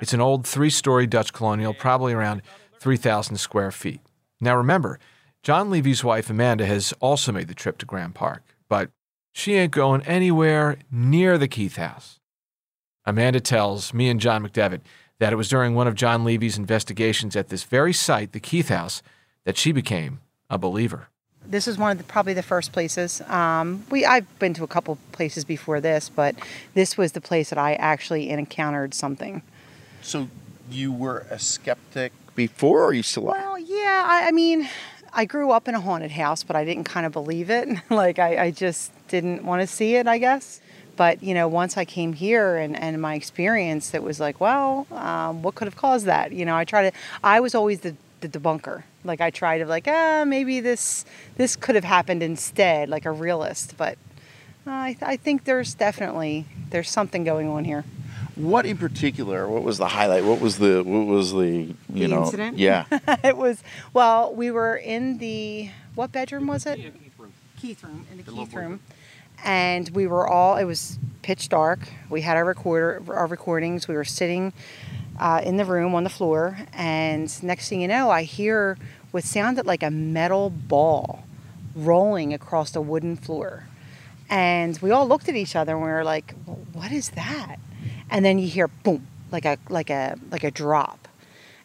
It's 0.02 0.14
an 0.14 0.20
old 0.20 0.46
three 0.46 0.70
story 0.70 1.08
Dutch 1.08 1.32
colonial, 1.32 1.74
probably 1.74 2.14
around 2.14 2.42
3,000 2.80 3.38
square 3.38 3.72
feet. 3.72 4.02
Now 4.42 4.58
remember, 4.58 5.00
John 5.42 5.70
Levy's 5.70 6.04
wife 6.04 6.30
Amanda 6.30 6.66
has 6.66 6.94
also 7.00 7.32
made 7.32 7.48
the 7.48 7.54
trip 7.54 7.78
to 7.80 7.86
Graeme 7.86 8.12
Park, 8.12 8.44
but 8.68 8.92
she 9.32 9.56
ain't 9.56 9.72
going 9.72 10.02
anywhere 10.04 10.78
near 10.92 11.38
the 11.38 11.48
Keith 11.48 11.78
House. 11.78 12.20
Amanda 13.06 13.40
tells 13.40 13.94
me 13.94 14.10
and 14.10 14.20
John 14.20 14.46
McDevitt 14.46 14.82
that 15.20 15.34
it 15.34 15.38
was 15.38 15.50
during 15.50 15.74
one 15.74 15.88
of 15.88 15.96
John 15.96 16.24
Levy's 16.24 16.58
investigations 16.58 17.36
at 17.36 17.48
this 17.48 17.64
very 17.64 17.94
site, 17.94 18.34
the 18.34 18.40
Keith 18.40 18.70
House, 18.70 19.02
that 19.46 19.58
she 19.58 19.72
became 19.72 20.20
a 20.50 20.58
believer. 20.58 21.10
This 21.50 21.66
was 21.66 21.78
one 21.78 21.92
of 21.92 21.98
the, 21.98 22.04
probably 22.04 22.34
the 22.34 22.44
first 22.44 22.72
places. 22.72 23.22
Um, 23.22 23.84
we 23.90 24.06
I've 24.06 24.40
been 24.40 24.54
to 24.54 24.64
a 24.64 24.68
couple 24.68 24.98
places 25.12 25.44
before 25.44 25.82
this, 25.82 26.08
but 26.08 26.36
this 26.76 26.98
was 26.98 27.14
the 27.14 27.22
place 27.22 27.50
that 27.50 27.58
I 27.58 27.74
actually 27.74 28.30
encountered 28.30 28.94
something. 28.94 29.42
So 30.02 30.30
you 30.70 30.94
were 30.94 31.26
a 31.30 31.40
skeptic 31.40 32.14
before, 32.36 32.86
or 32.86 32.94
you 32.94 33.04
still 33.04 33.30
are? 33.30 33.38
Well, 33.38 33.60
yeah. 33.60 34.06
I, 34.08 34.28
I 34.28 34.32
mean, 34.32 34.70
I 35.12 35.26
grew 35.26 35.52
up 35.52 35.68
in 35.68 35.76
a 35.76 35.82
haunted 35.82 36.12
house, 36.12 36.44
but 36.44 36.56
I 36.56 36.64
didn't 36.64 36.86
kind 36.86 37.06
of 37.06 37.12
believe 37.12 37.50
it. 37.50 37.68
like 37.90 38.20
I, 38.20 38.46
I 38.46 38.52
just 38.52 38.92
didn't 39.08 39.44
want 39.44 39.62
to 39.62 39.68
see 39.68 39.96
it. 39.96 40.08
I 40.08 40.18
guess. 40.18 40.62
But 40.96 41.24
you 41.24 41.34
know, 41.34 41.48
once 41.48 41.78
I 41.78 41.86
came 41.86 42.12
here 42.12 42.58
and, 42.58 42.76
and 42.76 43.02
my 43.02 43.16
experience, 43.16 43.94
it 43.94 44.04
was 44.04 44.20
like, 44.20 44.42
well, 44.42 44.86
um, 44.92 45.42
what 45.42 45.56
could 45.56 45.66
have 45.66 45.78
caused 45.78 46.06
that? 46.08 46.34
You 46.34 46.46
know, 46.46 46.56
I 46.58 46.66
try 46.66 46.90
to. 46.90 46.98
I 47.24 47.40
was 47.40 47.56
always 47.56 47.80
the 47.80 47.96
the 48.22 48.30
debunker. 48.30 48.84
Like 49.04 49.22
I 49.22 49.30
try 49.30 49.58
to 49.58 49.66
like, 49.66 49.88
ah, 49.88 50.24
maybe 50.26 50.60
this 50.60 51.06
this 51.38 51.56
could 51.56 51.76
have 51.76 51.84
happened 51.84 52.24
instead, 52.24 52.90
like 52.90 53.06
a 53.06 53.12
realist. 53.12 53.76
But 53.78 53.98
uh, 54.68 54.72
I, 54.72 54.98
I 55.02 55.18
think 55.18 55.46
there's 55.46 55.74
definitely 55.74 56.46
there's 56.70 56.90
something 56.90 57.24
going 57.24 57.48
on 57.48 57.66
here. 57.66 57.86
What 58.36 58.66
in 58.66 58.78
particular? 58.78 59.48
What 59.48 59.64
was 59.64 59.78
the 59.78 59.88
highlight? 59.88 60.24
What 60.24 60.40
was 60.40 60.60
the 60.60 60.84
what 60.84 61.08
was 61.08 61.34
the 61.34 61.40
you 61.42 61.76
the 61.90 62.08
know? 62.08 62.24
incident? 62.24 62.58
Yeah. 62.58 62.86
it 63.24 63.36
was 63.36 63.64
well, 63.94 64.34
we 64.34 64.52
were 64.52 64.76
in 64.76 65.18
the 65.18 65.72
what 65.96 66.12
bedroom 66.12 66.48
was 66.48 66.66
it? 66.66 66.80
Keith 67.60 67.84
room 67.84 68.06
in 68.10 68.18
the, 68.18 68.24
Keith 68.24 68.54
room, 68.54 68.80
and 69.44 69.90
we 69.90 70.08
were 70.08 70.26
all. 70.26 70.56
It 70.56 70.64
was 70.64 70.98
pitch 71.22 71.50
dark. 71.50 71.80
We 72.10 72.22
had 72.22 72.38
our 72.38 72.46
recorder, 72.46 73.04
our 73.10 73.28
recordings. 73.28 73.88
We 73.88 73.96
were 73.96 74.06
sitting 74.06 74.54
uh, 75.20 75.42
in 75.44 75.58
the 75.58 75.66
room 75.66 75.96
on 75.96 76.04
the 76.04 76.10
floor, 76.10 76.58
and 76.74 77.44
next 77.44 77.70
thing 77.70 77.82
you 77.82 77.88
know, 77.88 78.10
I 78.10 78.24
hear 78.24 78.78
what 79.12 79.24
sounded 79.24 79.66
like 79.66 79.84
a 79.84 79.92
metal 79.92 80.50
ball 80.50 81.24
rolling 81.76 82.34
across 82.34 82.72
the 82.72 82.82
wooden 82.82 83.16
floor, 83.16 83.68
and 84.30 84.78
we 84.82 84.92
all 84.92 85.08
looked 85.08 85.30
at 85.30 85.36
each 85.36 85.56
other 85.56 85.74
and 85.74 85.82
we 85.82 85.90
were 85.90 86.04
like, 86.04 86.34
"What 86.74 86.92
is 86.92 87.10
that?" 87.12 87.58
And 88.10 88.24
then 88.24 88.40
you 88.40 88.48
hear 88.48 88.68
boom, 88.68 89.08
like 89.32 89.46
a 89.46 89.58
like 89.70 89.90
a 89.90 90.18
like 90.32 90.44
a 90.44 90.52
drop, 90.52 91.08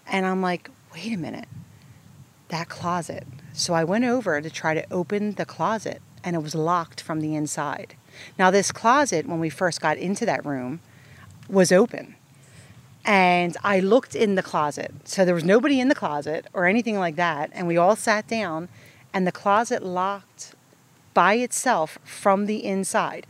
and 0.07 0.27
I'm 0.27 0.43
like, 0.43 0.71
"Wait 0.95 1.13
a 1.13 1.19
minute." 1.19 1.49
that 2.55 2.69
closet. 2.69 3.27
So 3.53 3.75
I 3.75 3.85
went 3.85 4.05
over 4.05 4.41
to 4.41 4.51
try 4.51 4.75
to 4.75 4.87
open 4.93 5.33
the 5.33 5.45
closet 5.45 6.01
and 6.23 6.37
it 6.37 6.43
was 6.43 6.55
locked 6.55 7.01
from 7.01 7.21
the 7.21 7.35
inside. 7.35 7.97
Now, 8.39 8.51
this 8.51 8.73
closet, 8.73 9.27
when 9.27 9.41
we 9.41 9.51
first 9.51 9.81
got 9.81 9.99
into 9.99 10.25
that 10.25 10.47
room, 10.47 10.81
was 11.49 11.73
open. 11.73 12.15
And 13.05 13.57
I 13.63 13.81
looked 13.81 14.15
in 14.15 14.35
the 14.35 14.43
closet. 14.43 14.93
So 15.05 15.25
there 15.25 15.35
was 15.35 15.45
nobody 15.45 15.79
in 15.81 15.89
the 15.89 15.95
closet 15.95 16.47
or 16.53 16.67
anything 16.67 16.99
like 16.99 17.17
that. 17.17 17.51
And 17.53 17.67
we 17.67 17.77
all 17.77 17.97
sat 17.97 18.27
down 18.27 18.69
and 19.13 19.27
the 19.27 19.33
closet 19.33 19.83
locked 19.83 20.55
by 21.13 21.35
itself 21.35 21.99
from 22.05 22.47
the 22.47 22.65
inside. 22.65 23.27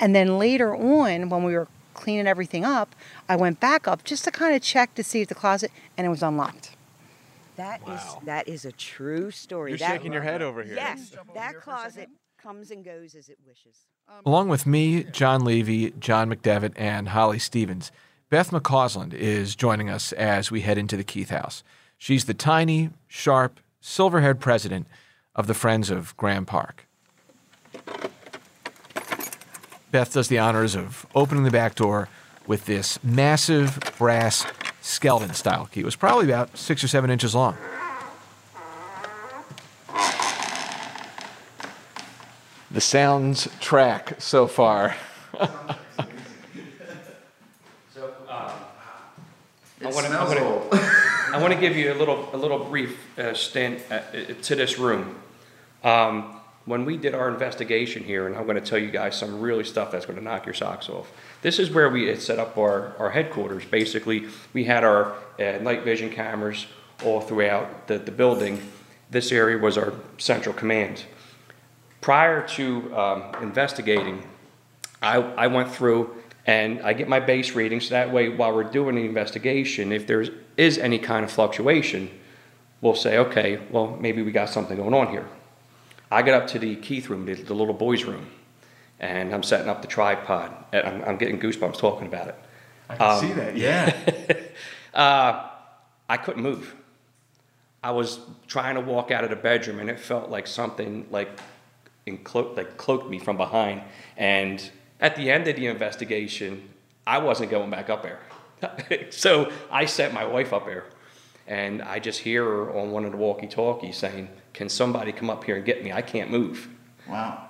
And 0.00 0.14
then 0.14 0.38
later 0.38 0.74
on, 0.74 1.28
when 1.28 1.42
we 1.42 1.54
were 1.54 1.68
cleaning 1.94 2.26
everything 2.26 2.64
up, 2.64 2.94
I 3.28 3.36
went 3.36 3.60
back 3.60 3.88
up 3.88 4.04
just 4.04 4.24
to 4.24 4.30
kind 4.30 4.54
of 4.54 4.62
check 4.62 4.94
to 4.94 5.02
see 5.02 5.22
if 5.22 5.28
the 5.28 5.34
closet, 5.34 5.70
and 5.96 6.06
it 6.06 6.10
was 6.10 6.22
unlocked. 6.22 6.70
That 7.56 7.80
is 7.88 8.00
that 8.24 8.46
is 8.46 8.64
a 8.64 8.70
true 8.70 9.32
story. 9.32 9.72
You're 9.72 9.78
that, 9.78 9.90
shaking 9.90 10.12
your 10.12 10.22
head 10.22 10.42
over 10.42 10.62
here. 10.62 10.76
Yes, 10.76 11.12
that 11.34 11.60
closet 11.60 12.08
comes 12.40 12.70
and 12.70 12.84
goes 12.84 13.16
as 13.16 13.28
it 13.28 13.38
wishes. 13.44 13.78
Along 14.24 14.48
with 14.48 14.64
me, 14.64 15.02
John 15.02 15.44
Levy, 15.44 15.90
John 15.98 16.32
McDevitt, 16.32 16.74
and 16.76 17.08
Holli 17.08 17.40
Stephens, 17.40 17.90
Beth 18.30 18.50
McCausland 18.50 19.14
is 19.14 19.56
joining 19.56 19.88
us 19.88 20.12
as 20.12 20.50
we 20.50 20.60
head 20.60 20.76
into 20.76 20.98
the 20.98 21.04
Keith 21.04 21.30
House. 21.30 21.62
She's 21.96 22.26
the 22.26 22.34
tiny, 22.34 22.90
sharp, 23.06 23.58
silver 23.80 24.20
haired 24.20 24.38
president 24.38 24.86
of 25.34 25.46
the 25.46 25.54
Friends 25.54 25.88
of 25.88 26.14
Graeme 26.18 26.44
Park. 26.44 26.86
Beth 29.90 30.12
does 30.12 30.28
the 30.28 30.38
honors 30.38 30.74
of 30.74 31.06
opening 31.14 31.44
the 31.44 31.50
back 31.50 31.74
door 31.74 32.10
with 32.46 32.66
this 32.66 33.02
massive 33.02 33.78
brass 33.96 34.44
skeleton 34.82 35.32
style 35.32 35.64
key. 35.72 35.80
It 35.80 35.86
was 35.86 35.96
probably 35.96 36.26
about 36.26 36.58
six 36.58 36.84
or 36.84 36.88
seven 36.88 37.10
inches 37.10 37.34
long. 37.34 37.56
The 42.70 42.82
sounds 42.82 43.48
track 43.60 44.20
so 44.20 44.46
far. 44.46 44.94
I 50.06 50.24
want 50.24 50.70
to. 50.70 50.98
I 51.32 51.38
want 51.42 51.52
to 51.52 51.60
give 51.60 51.76
you 51.76 51.92
a 51.92 51.94
little, 51.94 52.28
a 52.32 52.38
little 52.38 52.58
brief 52.58 52.98
uh, 53.18 53.34
stand 53.34 53.82
uh, 53.90 54.00
to 54.42 54.56
this 54.56 54.78
room. 54.78 55.16
Um, 55.84 56.40
when 56.64 56.84
we 56.84 56.96
did 56.96 57.14
our 57.14 57.28
investigation 57.28 58.02
here, 58.02 58.26
and 58.26 58.36
I'm 58.36 58.44
going 58.44 58.62
to 58.62 58.64
tell 58.64 58.78
you 58.78 58.90
guys 58.90 59.16
some 59.16 59.40
really 59.40 59.64
stuff 59.64 59.90
that's 59.90 60.06
going 60.06 60.18
to 60.18 60.24
knock 60.24 60.46
your 60.46 60.54
socks 60.54 60.88
off. 60.88 61.10
This 61.42 61.58
is 61.58 61.70
where 61.70 61.88
we 61.88 62.06
had 62.06 62.20
set 62.20 62.38
up 62.38 62.56
our, 62.58 62.94
our 62.98 63.10
headquarters. 63.10 63.64
Basically, 63.64 64.26
we 64.52 64.64
had 64.64 64.84
our 64.84 65.14
uh, 65.38 65.58
night 65.62 65.82
vision 65.82 66.10
cameras 66.10 66.66
all 67.04 67.20
throughout 67.20 67.86
the, 67.88 67.98
the 67.98 68.10
building. 68.10 68.60
This 69.10 69.32
area 69.32 69.58
was 69.58 69.78
our 69.78 69.94
central 70.18 70.54
command. 70.54 71.04
Prior 72.00 72.46
to 72.48 72.96
um, 72.96 73.22
investigating, 73.42 74.22
I, 75.00 75.16
I 75.16 75.46
went 75.46 75.70
through 75.70 76.22
and 76.48 76.80
I 76.80 76.94
get 76.94 77.08
my 77.08 77.20
base 77.20 77.54
readings. 77.54 77.88
So 77.88 77.90
that 77.94 78.10
way, 78.10 78.30
while 78.30 78.54
we're 78.54 78.64
doing 78.64 78.94
the 78.96 79.04
investigation, 79.04 79.92
if 79.92 80.06
there 80.06 80.24
is 80.56 80.78
any 80.78 80.98
kind 80.98 81.22
of 81.22 81.30
fluctuation, 81.30 82.10
we'll 82.80 82.94
say, 82.94 83.18
okay, 83.18 83.60
well, 83.70 83.98
maybe 84.00 84.22
we 84.22 84.32
got 84.32 84.48
something 84.48 84.78
going 84.78 84.94
on 84.94 85.08
here. 85.08 85.28
I 86.10 86.22
get 86.22 86.32
up 86.32 86.46
to 86.48 86.58
the 86.58 86.76
Keith 86.76 87.10
room, 87.10 87.26
the, 87.26 87.34
the 87.34 87.52
little 87.52 87.74
boys' 87.74 88.04
room, 88.04 88.26
and 88.98 89.34
I'm 89.34 89.42
setting 89.42 89.68
up 89.68 89.82
the 89.82 89.88
tripod. 89.88 90.50
And 90.72 90.88
I'm, 90.88 91.04
I'm 91.04 91.16
getting 91.18 91.38
goosebumps 91.38 91.76
talking 91.76 92.06
about 92.06 92.28
it. 92.28 92.34
I 92.88 92.96
can 92.96 93.10
Um, 93.10 93.20
see 93.20 93.32
that. 93.34 93.56
Yeah. 93.56 94.34
Uh, 94.94 95.48
I 96.08 96.16
couldn't 96.16 96.42
move. 96.42 96.74
I 97.84 97.90
was 97.92 98.18
trying 98.48 98.74
to 98.74 98.80
walk 98.80 99.10
out 99.12 99.22
of 99.22 99.30
the 99.30 99.36
bedroom, 99.36 99.78
and 99.78 99.88
it 99.90 100.00
felt 100.00 100.28
like 100.30 100.46
something 100.46 101.06
like 101.10 101.28
enclo- 102.06 102.56
like 102.56 102.76
cloaked 102.78 103.08
me 103.08 103.18
from 103.20 103.36
behind. 103.36 103.82
And 104.16 104.68
at 105.00 105.16
the 105.16 105.30
end 105.30 105.48
of 105.48 105.56
the 105.56 105.66
investigation, 105.66 106.68
I 107.06 107.18
wasn't 107.18 107.50
going 107.50 107.70
back 107.70 107.90
up 107.90 108.02
there. 108.02 108.20
so 109.10 109.52
I 109.70 109.84
sent 109.84 110.12
my 110.12 110.24
wife 110.24 110.52
up 110.52 110.66
there, 110.66 110.86
and 111.46 111.82
I 111.82 111.98
just 111.98 112.20
hear 112.20 112.44
her 112.44 112.78
on 112.78 112.90
one 112.90 113.04
of 113.04 113.12
the 113.12 113.18
walkie-talkies 113.18 113.96
saying, 113.96 114.28
"Can 114.52 114.68
somebody 114.68 115.12
come 115.12 115.30
up 115.30 115.44
here 115.44 115.56
and 115.56 115.64
get 115.64 115.82
me? 115.84 115.92
I 115.92 116.02
can't 116.02 116.30
move." 116.30 116.68
Wow. 117.08 117.44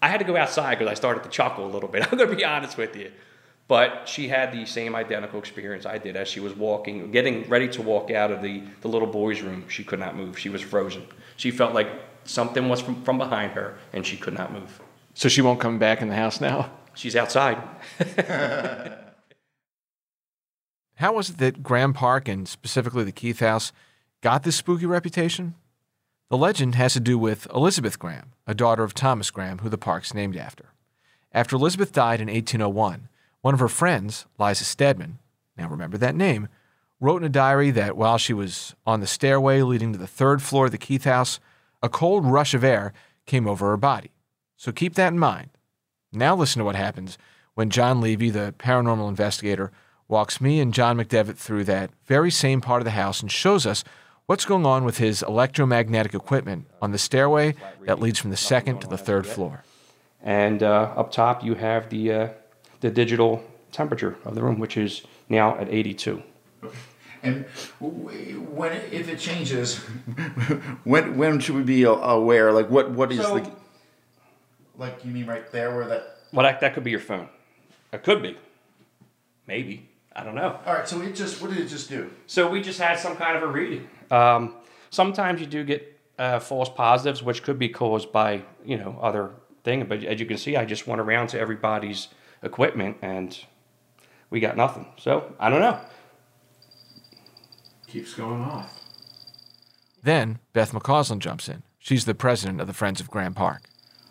I 0.00 0.08
had 0.08 0.18
to 0.18 0.24
go 0.24 0.36
outside 0.36 0.78
because 0.78 0.90
I 0.90 0.94
started 0.94 1.22
to 1.24 1.30
chuckle 1.30 1.66
a 1.66 1.72
little 1.72 1.88
bit. 1.88 2.02
I'm 2.12 2.18
going 2.18 2.30
to 2.30 2.36
be 2.36 2.44
honest 2.44 2.76
with 2.76 2.94
you. 2.94 3.10
But 3.66 4.06
she 4.06 4.28
had 4.28 4.52
the 4.52 4.66
same 4.66 4.94
identical 4.94 5.38
experience 5.38 5.86
I 5.86 5.96
did 5.96 6.16
as 6.16 6.28
she 6.28 6.40
was 6.40 6.54
walking, 6.54 7.10
getting 7.10 7.48
ready 7.48 7.68
to 7.68 7.82
walk 7.82 8.10
out 8.10 8.30
of 8.30 8.42
the, 8.42 8.62
the 8.82 8.88
little 8.88 9.08
boy's 9.08 9.40
room. 9.40 9.66
She 9.68 9.82
could 9.82 9.98
not 9.98 10.16
move. 10.16 10.38
She 10.38 10.50
was 10.50 10.60
frozen. 10.60 11.06
She 11.36 11.50
felt 11.50 11.72
like 11.72 11.88
something 12.24 12.68
was 12.68 12.82
from, 12.82 13.02
from 13.02 13.16
behind 13.16 13.52
her 13.52 13.78
and 13.94 14.04
she 14.04 14.18
could 14.18 14.34
not 14.34 14.52
move. 14.52 14.80
So 15.14 15.30
she 15.30 15.40
won't 15.40 15.60
come 15.60 15.78
back 15.78 16.02
in 16.02 16.08
the 16.08 16.14
house 16.14 16.40
now? 16.40 16.70
She's 16.94 17.16
outside. 17.16 17.62
How 20.96 21.12
was 21.12 21.30
it 21.30 21.38
that 21.38 21.62
Graeme 21.62 21.92
Park 21.92 22.28
and 22.28 22.48
specifically 22.48 23.04
the 23.04 23.12
Keith 23.12 23.40
House 23.40 23.72
got 24.22 24.44
this 24.44 24.56
spooky 24.56 24.86
reputation? 24.86 25.54
The 26.30 26.38
legend 26.38 26.76
has 26.76 26.94
to 26.94 27.00
do 27.00 27.18
with 27.18 27.46
Elizabeth 27.54 27.98
Graeme, 27.98 28.32
a 28.46 28.54
daughter 28.54 28.82
of 28.82 28.94
Thomas 28.94 29.30
Graeme, 29.30 29.58
who 29.58 29.68
the 29.68 29.76
park's 29.76 30.14
named 30.14 30.36
after. 30.36 30.70
After 31.32 31.56
Elizabeth 31.56 31.92
died 31.92 32.20
in 32.20 32.28
1801, 32.28 33.08
one 33.40 33.54
of 33.54 33.60
her 33.60 33.68
friends, 33.68 34.26
Liza 34.38 34.64
Stedman, 34.64 35.18
now 35.56 35.68
remember 35.68 35.98
that 35.98 36.14
name, 36.14 36.48
wrote 37.00 37.22
in 37.22 37.26
a 37.26 37.28
diary 37.28 37.70
that 37.72 37.96
while 37.96 38.18
she 38.18 38.32
was 38.32 38.74
on 38.86 39.00
the 39.00 39.06
stairway 39.06 39.62
leading 39.62 39.92
to 39.92 39.98
the 39.98 40.06
third 40.06 40.42
floor 40.42 40.66
of 40.66 40.72
the 40.72 40.78
Keith 40.78 41.04
House, 41.04 41.40
a 41.82 41.88
cold 41.88 42.24
rush 42.24 42.54
of 42.54 42.64
air 42.64 42.92
came 43.26 43.46
over 43.46 43.68
her 43.68 43.76
body. 43.76 44.12
So 44.56 44.72
keep 44.72 44.94
that 44.94 45.12
in 45.12 45.18
mind. 45.18 45.50
Now 46.14 46.34
listen 46.36 46.60
to 46.60 46.64
what 46.64 46.76
happens 46.76 47.18
when 47.54 47.70
John 47.70 48.00
Levy, 48.00 48.30
the 48.30 48.54
paranormal 48.58 49.08
investigator, 49.08 49.70
walks 50.08 50.40
me 50.40 50.60
and 50.60 50.74
John 50.74 50.96
McDevitt 50.98 51.36
through 51.36 51.64
that 51.64 51.90
very 52.06 52.30
same 52.30 52.60
part 52.60 52.80
of 52.80 52.84
the 52.84 52.90
house 52.92 53.20
and 53.20 53.30
shows 53.30 53.66
us 53.66 53.84
what's 54.26 54.44
going 54.44 54.66
on 54.66 54.84
with 54.84 54.98
his 54.98 55.22
electromagnetic 55.22 56.14
equipment 56.14 56.66
on 56.80 56.92
the 56.92 56.98
stairway 56.98 57.54
that 57.82 58.00
leads 58.00 58.18
from 58.18 58.30
the 58.30 58.36
second 58.36 58.80
to 58.80 58.86
the 58.86 58.98
third 58.98 59.26
floor. 59.26 59.64
And 60.22 60.62
uh, 60.62 60.92
up 60.96 61.12
top, 61.12 61.44
you 61.44 61.54
have 61.54 61.90
the, 61.90 62.12
uh, 62.12 62.28
the 62.80 62.90
digital 62.90 63.44
temperature 63.72 64.16
of 64.24 64.34
the 64.34 64.42
room, 64.42 64.58
which 64.58 64.76
is 64.76 65.02
now 65.28 65.56
at 65.58 65.68
82. 65.68 66.22
And 67.22 67.46
when 67.80 68.72
if 68.92 69.08
it 69.08 69.18
changes, 69.18 69.78
when 70.84 71.16
when 71.16 71.40
should 71.40 71.56
we 71.56 71.62
be 71.62 71.84
aware? 71.84 72.52
Like 72.52 72.68
what 72.68 72.90
what 72.90 73.10
is 73.10 73.18
So- 73.22 73.38
the 73.38 73.50
like 74.78 75.04
you 75.04 75.10
mean 75.10 75.26
right 75.26 75.50
there 75.52 75.74
where 75.74 75.86
that? 75.86 76.18
Well, 76.32 76.44
that, 76.44 76.60
that 76.60 76.74
could 76.74 76.84
be 76.84 76.90
your 76.90 77.00
phone. 77.00 77.28
It 77.92 78.02
could 78.02 78.22
be. 78.22 78.36
Maybe. 79.46 79.88
I 80.16 80.24
don't 80.24 80.34
know. 80.34 80.58
All 80.64 80.74
right, 80.74 80.88
so 80.88 81.00
it 81.02 81.14
just 81.14 81.42
what 81.42 81.50
did 81.50 81.58
it 81.58 81.68
just 81.68 81.88
do? 81.88 82.10
So 82.26 82.48
we 82.48 82.60
just 82.60 82.80
had 82.80 82.98
some 82.98 83.16
kind 83.16 83.36
of 83.36 83.42
a 83.42 83.46
reading. 83.46 83.88
Um, 84.10 84.54
sometimes 84.90 85.40
you 85.40 85.46
do 85.46 85.64
get 85.64 85.98
uh, 86.18 86.38
false 86.38 86.68
positives, 86.68 87.22
which 87.22 87.42
could 87.42 87.58
be 87.58 87.68
caused 87.68 88.12
by 88.12 88.42
you 88.64 88.76
know 88.76 88.98
other 89.00 89.32
thing. 89.64 89.84
But 89.86 90.04
as 90.04 90.20
you 90.20 90.26
can 90.26 90.38
see, 90.38 90.56
I 90.56 90.64
just 90.64 90.86
went 90.86 91.00
around 91.00 91.28
to 91.28 91.40
everybody's 91.40 92.08
equipment 92.42 92.98
and 93.02 93.36
we 94.30 94.38
got 94.38 94.56
nothing. 94.56 94.86
So 94.98 95.34
I 95.40 95.50
don't 95.50 95.60
know. 95.60 95.80
Keeps 97.88 98.14
going 98.14 98.42
off. 98.42 98.80
Then 100.02 100.38
Beth 100.52 100.72
McCausland 100.72 101.20
jumps 101.20 101.48
in. 101.48 101.62
She's 101.78 102.04
the 102.04 102.14
president 102.14 102.60
of 102.60 102.66
the 102.66 102.72
Friends 102.72 103.00
of 103.00 103.10
Graeme 103.10 103.34
Park. 103.34 103.62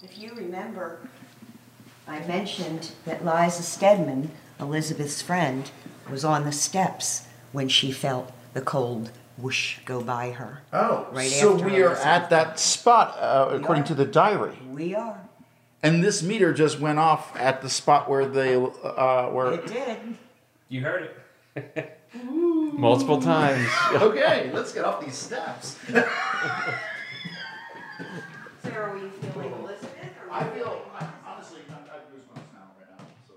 If 0.03 0.17
you 0.19 0.33
remember, 0.35 0.99
I 2.07 2.19
mentioned 2.27 2.91
that 3.05 3.25
Liza 3.25 3.63
Stedman, 3.63 4.31
Elizabeth's 4.59 5.21
friend, 5.21 5.71
was 6.09 6.25
on 6.25 6.43
the 6.45 6.51
steps 6.51 7.27
when 7.51 7.69
she 7.69 7.91
felt 7.91 8.31
the 8.53 8.61
cold 8.61 9.11
whoosh 9.37 9.77
go 9.85 10.01
by 10.01 10.31
her. 10.31 10.61
Oh, 10.71 11.07
Right 11.11 11.29
so 11.31 11.53
after 11.55 11.65
we 11.65 11.81
are 11.81 11.87
Elizabeth. 11.87 12.05
at 12.05 12.29
that 12.29 12.59
spot 12.59 13.17
uh, 13.19 13.49
according 13.51 13.85
to 13.85 13.95
the 13.95 14.05
diary. 14.05 14.57
We 14.71 14.93
are. 14.93 15.19
And 15.81 16.03
this 16.03 16.21
meter 16.21 16.53
just 16.53 16.79
went 16.79 16.99
off 16.99 17.35
at 17.35 17.61
the 17.61 17.69
spot 17.69 18.09
where 18.09 18.25
they 18.25 18.55
uh, 18.55 19.29
where. 19.29 19.53
It 19.53 19.65
did. 19.67 19.97
You 20.69 20.81
heard 20.81 21.09
it. 21.55 21.99
Multiple 22.13 23.21
times. 23.21 23.67
okay, 23.93 24.49
let's 24.53 24.71
get 24.71 24.85
off 24.85 25.03
these 25.03 25.15
steps. 25.15 25.77
Sarah, 28.63 28.91
were 28.93 28.97
you 28.99 29.09
feeling 29.09 29.32
Elizabeth? 29.32 29.32
I 30.33 30.43
feel 30.45 30.81
honestly, 31.27 31.59
I 31.69 31.73
have 31.73 32.01
goosebumps 32.11 32.53
now 32.53 32.71
right 32.75 32.89
now. 32.97 33.05
So. 33.27 33.33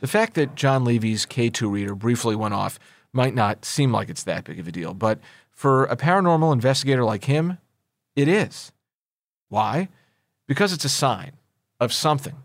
The 0.00 0.06
fact 0.06 0.34
that 0.34 0.54
John 0.54 0.84
Levy's 0.84 1.24
K2 1.24 1.70
reader 1.70 1.94
briefly 1.94 2.36
went 2.36 2.52
off 2.52 2.78
might 3.14 3.34
not 3.34 3.64
seem 3.64 3.92
like 3.92 4.10
it's 4.10 4.24
that 4.24 4.44
big 4.44 4.58
of 4.58 4.68
a 4.68 4.72
deal, 4.72 4.92
but 4.92 5.20
for 5.50 5.84
a 5.84 5.96
paranormal 5.96 6.52
investigator 6.52 7.02
like 7.02 7.24
him, 7.24 7.56
it 8.14 8.28
is. 8.28 8.72
Why? 9.48 9.88
Because 10.46 10.74
it's 10.74 10.84
a 10.84 10.90
sign 10.90 11.32
of 11.80 11.94
something, 11.94 12.36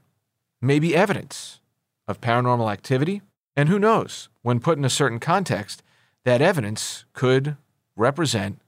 maybe 0.62 0.96
evidence 0.96 1.60
of 2.08 2.22
paranormal 2.22 2.72
activity, 2.72 3.22
and 3.54 3.68
who 3.68 3.80
knows, 3.80 4.30
when 4.44 4.62
put 4.62 4.78
in 4.78 4.86
a 4.86 4.90
certain 4.90 5.20
context, 5.20 5.84
that 6.24 6.42
evidence 6.42 7.04
could 7.12 7.58
represent 7.98 8.62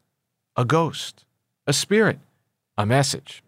a 0.57 0.65
ghost, 0.65 1.25
a 1.65 1.71
spirit, 1.71 2.19
a 2.77 2.85
message. 2.85 3.41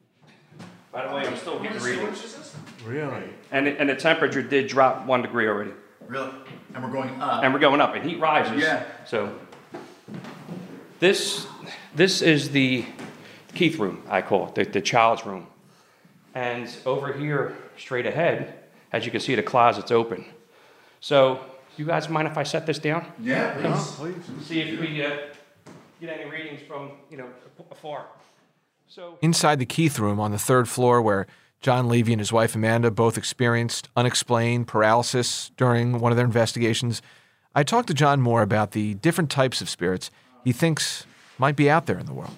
By 0.93 1.07
the 1.07 1.15
way, 1.15 1.25
I'm 1.27 1.35
still 1.35 1.59
getting 1.59 1.81
readings. 1.81 2.55
Really? 2.85 3.23
And, 3.51 3.67
it- 3.67 3.77
and 3.79 3.89
the 3.89 3.95
temperature 3.95 4.43
did 4.43 4.67
drop 4.67 5.05
one 5.07 5.23
degree 5.23 5.47
already. 5.47 5.71
Really? 6.07 6.29
And 6.75 6.83
we're 6.83 6.91
going 6.91 7.19
up. 7.19 7.43
And 7.43 7.51
we're 7.53 7.59
going 7.59 7.81
up, 7.81 7.95
and 7.95 8.05
heat 8.05 8.19
rises. 8.19 8.61
Yeah. 8.61 8.83
So 9.05 9.33
this 10.99 11.47
this 11.95 12.21
is 12.21 12.49
the 12.51 12.85
Keith 13.55 13.77
room, 13.79 14.03
I 14.09 14.21
call 14.21 14.47
it, 14.47 14.55
the, 14.55 14.63
the 14.65 14.81
child's 14.81 15.25
room. 15.25 15.47
And 16.35 16.67
over 16.85 17.13
here, 17.13 17.55
straight 17.77 18.05
ahead, 18.05 18.53
as 18.91 19.05
you 19.05 19.11
can 19.11 19.19
see, 19.19 19.35
the 19.35 19.43
closet's 19.43 19.91
open. 19.91 20.25
So, 20.99 21.39
you 21.77 21.85
guys 21.85 22.09
mind 22.09 22.27
if 22.27 22.37
I 22.37 22.43
set 22.43 22.65
this 22.65 22.79
down? 22.79 23.05
Yeah, 23.21 23.53
please. 23.95 24.21
See 24.47 24.61
if 24.61 24.79
we 24.79 25.05
uh, 25.05 25.17
get 26.01 26.19
any 26.19 26.29
readings 26.29 26.61
from 26.67 26.91
you 27.11 27.17
know 27.17 27.27
afar. 27.71 28.05
So 28.93 29.17
Inside 29.23 29.57
the 29.57 29.65
Keith 29.65 29.97
room 29.97 30.19
on 30.19 30.29
the 30.29 30.37
third 30.37 30.69
floor, 30.69 31.01
where 31.01 31.25
John 31.61 31.89
Levy 31.89 32.13
and 32.13 32.19
his 32.19 32.31
wife 32.31 32.53
Amanda 32.53 32.91
both 32.91 33.17
experienced 33.17 33.89
unexplained 33.97 34.67
paralysis 34.67 35.49
during 35.57 35.97
one 35.97 36.11
of 36.11 36.15
their 36.15 36.27
investigations, 36.27 37.01
I 37.55 37.63
talked 37.63 37.87
to 37.87 37.95
John 37.95 38.21
more 38.21 38.43
about 38.43 38.73
the 38.73 38.93
different 38.93 39.31
types 39.31 39.61
of 39.61 39.69
spirits 39.69 40.11
he 40.43 40.51
thinks 40.51 41.07
might 41.39 41.55
be 41.55 41.71
out 41.71 41.87
there 41.87 41.97
in 41.97 42.05
the 42.05 42.13
world. 42.13 42.35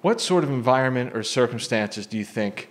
What 0.00 0.20
sort 0.20 0.44
of 0.44 0.50
environment 0.50 1.16
or 1.16 1.24
circumstances 1.24 2.06
do 2.06 2.16
you 2.16 2.24
think 2.24 2.70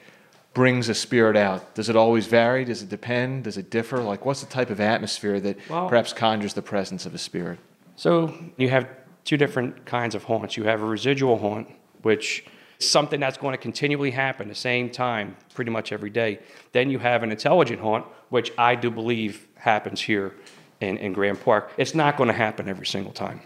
brings 0.54 0.88
a 0.88 0.96
spirit 0.96 1.36
out? 1.36 1.76
Does 1.76 1.90
it 1.90 1.98
always 1.98 2.26
vary? 2.28 2.64
Does 2.64 2.84
it 2.84 2.88
depend? 2.88 3.44
Does 3.44 3.58
it 3.58 3.70
differ? 3.70 3.98
Like, 3.98 4.24
what's 4.26 4.40
the 4.40 4.48
type 4.48 4.70
of 4.70 4.80
atmosphere 4.80 5.42
that 5.42 5.58
Well- 5.70 5.90
perhaps 5.90 6.14
conjures 6.14 6.54
the 6.54 6.62
presence 6.62 7.06
of 7.06 7.14
a 7.14 7.18
spirit? 7.18 7.60
So 7.98 8.34
you 8.56 8.70
have 8.70 8.88
two 9.26 9.36
different 9.36 9.86
kinds 9.86 10.16
of 10.16 10.24
haunts. 10.24 10.56
You 10.56 10.64
have 10.64 10.82
a 10.82 10.86
residual 10.86 11.40
haunt, 11.40 11.68
which 12.02 12.46
is 12.46 12.52
something 12.80 13.20
that's 13.20 13.38
going 13.38 13.54
to 13.54 13.58
continually 13.58 14.12
happen 14.12 14.48
the 14.48 14.56
same 14.56 14.90
time 14.90 15.36
pretty 15.54 15.72
much 15.72 15.92
every 15.92 16.10
day. 16.10 16.40
Then 16.72 16.90
you 16.90 17.00
have 17.00 17.24
an 17.24 17.32
intelligent 17.32 17.80
haunt, 17.80 18.06
which 18.30 18.52
I 18.58 18.76
do 18.76 18.92
believe 18.92 19.48
happens 19.56 20.02
here 20.02 20.34
in, 20.80 20.98
in 20.98 21.14
Graeme 21.14 21.38
Park. 21.38 21.72
It's 21.78 21.96
not 21.96 22.18
going 22.18 22.28
to 22.28 22.34
happen 22.36 22.70
every 22.70 22.86
single 22.86 23.14
time. 23.14 23.42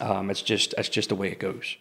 Um, 0.00 0.30
it's 0.30 0.42
just 0.42 0.74
that's 0.76 0.88
just 0.88 1.08
the 1.08 1.14
way 1.14 1.28
it 1.28 1.38
goes. 1.38 1.76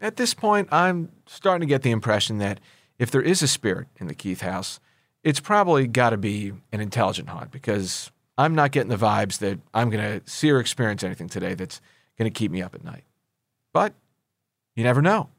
At 0.00 0.16
this 0.16 0.34
point, 0.34 0.68
I'm 0.70 1.10
starting 1.26 1.66
to 1.66 1.70
get 1.70 1.82
the 1.82 1.90
impression 1.90 2.38
that 2.38 2.60
if 2.98 3.10
there 3.10 3.22
is 3.22 3.42
a 3.42 3.48
spirit 3.48 3.88
in 3.96 4.06
the 4.06 4.14
Keith 4.14 4.42
house, 4.42 4.80
it's 5.22 5.40
probably 5.40 5.86
got 5.86 6.10
to 6.10 6.18
be 6.18 6.52
an 6.72 6.80
intelligent 6.80 7.30
haunt 7.30 7.50
because 7.50 8.10
I'm 8.36 8.54
not 8.54 8.72
getting 8.72 8.90
the 8.90 8.96
vibes 8.96 9.38
that 9.38 9.58
I'm 9.72 9.90
going 9.90 10.20
to 10.20 10.30
see 10.30 10.50
or 10.50 10.60
experience 10.60 11.02
anything 11.02 11.28
today 11.28 11.54
that's 11.54 11.80
going 12.18 12.30
to 12.30 12.36
keep 12.36 12.50
me 12.50 12.60
up 12.60 12.74
at 12.74 12.84
night. 12.84 13.04
But 13.72 13.94
you 14.74 14.84
never 14.84 15.00
know. 15.00 15.30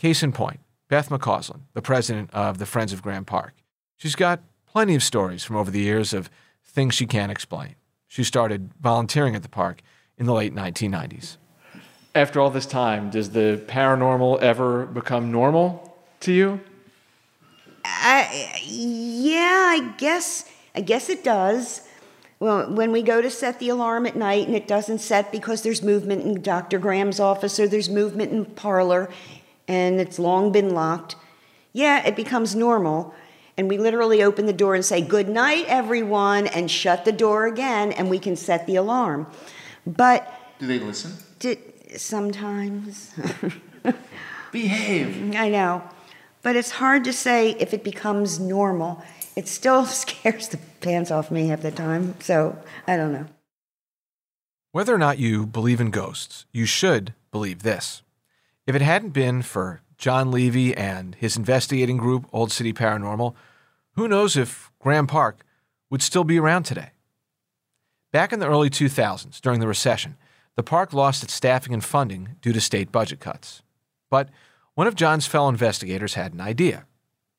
Case 0.00 0.22
in 0.22 0.32
point, 0.32 0.60
Beth 0.88 1.10
McCausland, 1.10 1.60
the 1.74 1.82
president 1.82 2.30
of 2.32 2.56
the 2.56 2.64
Friends 2.64 2.94
of 2.94 3.02
Graeme 3.02 3.26
Park. 3.26 3.52
She's 3.98 4.16
got 4.16 4.40
plenty 4.64 4.94
of 4.94 5.02
stories 5.02 5.44
from 5.44 5.56
over 5.56 5.70
the 5.70 5.80
years 5.80 6.14
of 6.14 6.30
things 6.64 6.94
she 6.94 7.04
can't 7.04 7.30
explain. 7.30 7.74
She 8.08 8.24
started 8.24 8.70
volunteering 8.80 9.36
at 9.36 9.42
the 9.42 9.50
park 9.50 9.82
in 10.16 10.24
the 10.24 10.32
late 10.32 10.54
1990s. 10.54 11.36
After 12.14 12.40
all 12.40 12.48
this 12.48 12.64
time, 12.64 13.10
does 13.10 13.28
the 13.28 13.62
paranormal 13.66 14.40
ever 14.40 14.86
become 14.86 15.30
normal 15.30 15.94
to 16.20 16.32
you? 16.32 16.60
I, 17.84 18.58
yeah, 18.64 19.66
I 19.68 19.92
guess 19.98 20.46
I 20.74 20.80
guess 20.80 21.10
it 21.10 21.22
does. 21.22 21.86
Well, 22.38 22.72
when 22.72 22.90
we 22.90 23.02
go 23.02 23.20
to 23.20 23.28
set 23.28 23.58
the 23.58 23.68
alarm 23.68 24.06
at 24.06 24.16
night 24.16 24.46
and 24.46 24.56
it 24.56 24.66
doesn't 24.66 25.00
set 25.00 25.30
because 25.30 25.60
there's 25.60 25.82
movement 25.82 26.22
in 26.22 26.40
Dr. 26.40 26.78
Graeme's 26.78 27.20
office 27.20 27.60
or 27.60 27.68
there's 27.68 27.90
movement 27.90 28.32
in 28.32 28.44
the 28.44 28.50
parlor 28.50 29.10
and 29.70 30.00
it's 30.00 30.18
long 30.18 30.50
been 30.50 30.74
locked, 30.74 31.14
yeah, 31.72 32.04
it 32.04 32.16
becomes 32.16 32.56
normal. 32.56 33.14
And 33.56 33.68
we 33.68 33.78
literally 33.78 34.20
open 34.22 34.46
the 34.46 34.52
door 34.52 34.74
and 34.74 34.84
say, 34.84 35.00
Good 35.00 35.28
night, 35.28 35.64
everyone, 35.68 36.48
and 36.48 36.68
shut 36.68 37.04
the 37.04 37.12
door 37.12 37.46
again, 37.46 37.92
and 37.92 38.10
we 38.10 38.18
can 38.18 38.34
set 38.34 38.66
the 38.66 38.76
alarm. 38.76 39.28
But 39.86 40.28
Do 40.58 40.66
they 40.66 40.80
listen? 40.80 41.12
did, 41.38 41.58
sometimes. 42.00 43.14
Behave. 44.52 45.36
I 45.36 45.48
know. 45.48 45.82
But 46.42 46.56
it's 46.56 46.72
hard 46.72 47.04
to 47.04 47.12
say 47.12 47.50
if 47.60 47.72
it 47.72 47.84
becomes 47.84 48.40
normal. 48.40 49.02
It 49.36 49.46
still 49.46 49.86
scares 50.02 50.48
the 50.48 50.58
pants 50.80 51.12
off 51.12 51.30
me 51.30 51.48
half 51.48 51.62
the 51.62 51.70
time. 51.70 52.16
So 52.20 52.58
I 52.88 52.96
don't 52.96 53.12
know. 53.12 53.26
Whether 54.72 54.94
or 54.94 54.98
not 54.98 55.18
you 55.18 55.46
believe 55.46 55.80
in 55.80 55.90
ghosts, 55.90 56.46
you 56.52 56.64
should 56.66 57.14
believe 57.30 57.62
this. 57.62 58.02
If 58.70 58.76
it 58.76 58.82
hadn't 58.82 59.10
been 59.10 59.42
for 59.42 59.82
John 59.98 60.30
Levy 60.30 60.76
and 60.76 61.16
his 61.16 61.36
investigating 61.36 61.96
group, 61.96 62.28
Olde 62.32 62.52
City 62.52 62.72
Paranormal, 62.72 63.34
who 63.96 64.06
knows 64.06 64.36
if 64.36 64.70
Graeme 64.78 65.08
Park 65.08 65.44
would 65.90 66.02
still 66.02 66.22
be 66.22 66.38
around 66.38 66.62
today? 66.62 66.90
Back 68.12 68.32
in 68.32 68.38
the 68.38 68.46
early 68.46 68.70
2000s, 68.70 69.40
during 69.40 69.58
the 69.58 69.66
recession, 69.66 70.16
the 70.54 70.62
park 70.62 70.92
lost 70.92 71.24
its 71.24 71.34
staffing 71.34 71.74
and 71.74 71.84
funding 71.84 72.36
due 72.40 72.52
to 72.52 72.60
state 72.60 72.92
budget 72.92 73.18
cuts. 73.18 73.62
But 74.08 74.28
one 74.76 74.86
of 74.86 74.94
John's 74.94 75.26
fellow 75.26 75.48
investigators 75.48 76.14
had 76.14 76.32
an 76.32 76.40
idea. 76.40 76.86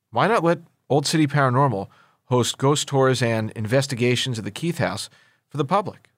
Why 0.10 0.28
not 0.28 0.44
let 0.44 0.60
Olde 0.89 1.08
City 1.08 1.28
Paranormal 1.28 1.88
host 2.26 2.58
ghost 2.58 2.89
tours 2.89 3.22
and 3.22 3.52
investigations 3.52 4.38
of 4.38 4.44
the 4.44 4.52
Keith 4.52 4.80
House 4.80 5.10
for 5.48 5.56
the 5.56 5.63
public? 5.63 6.10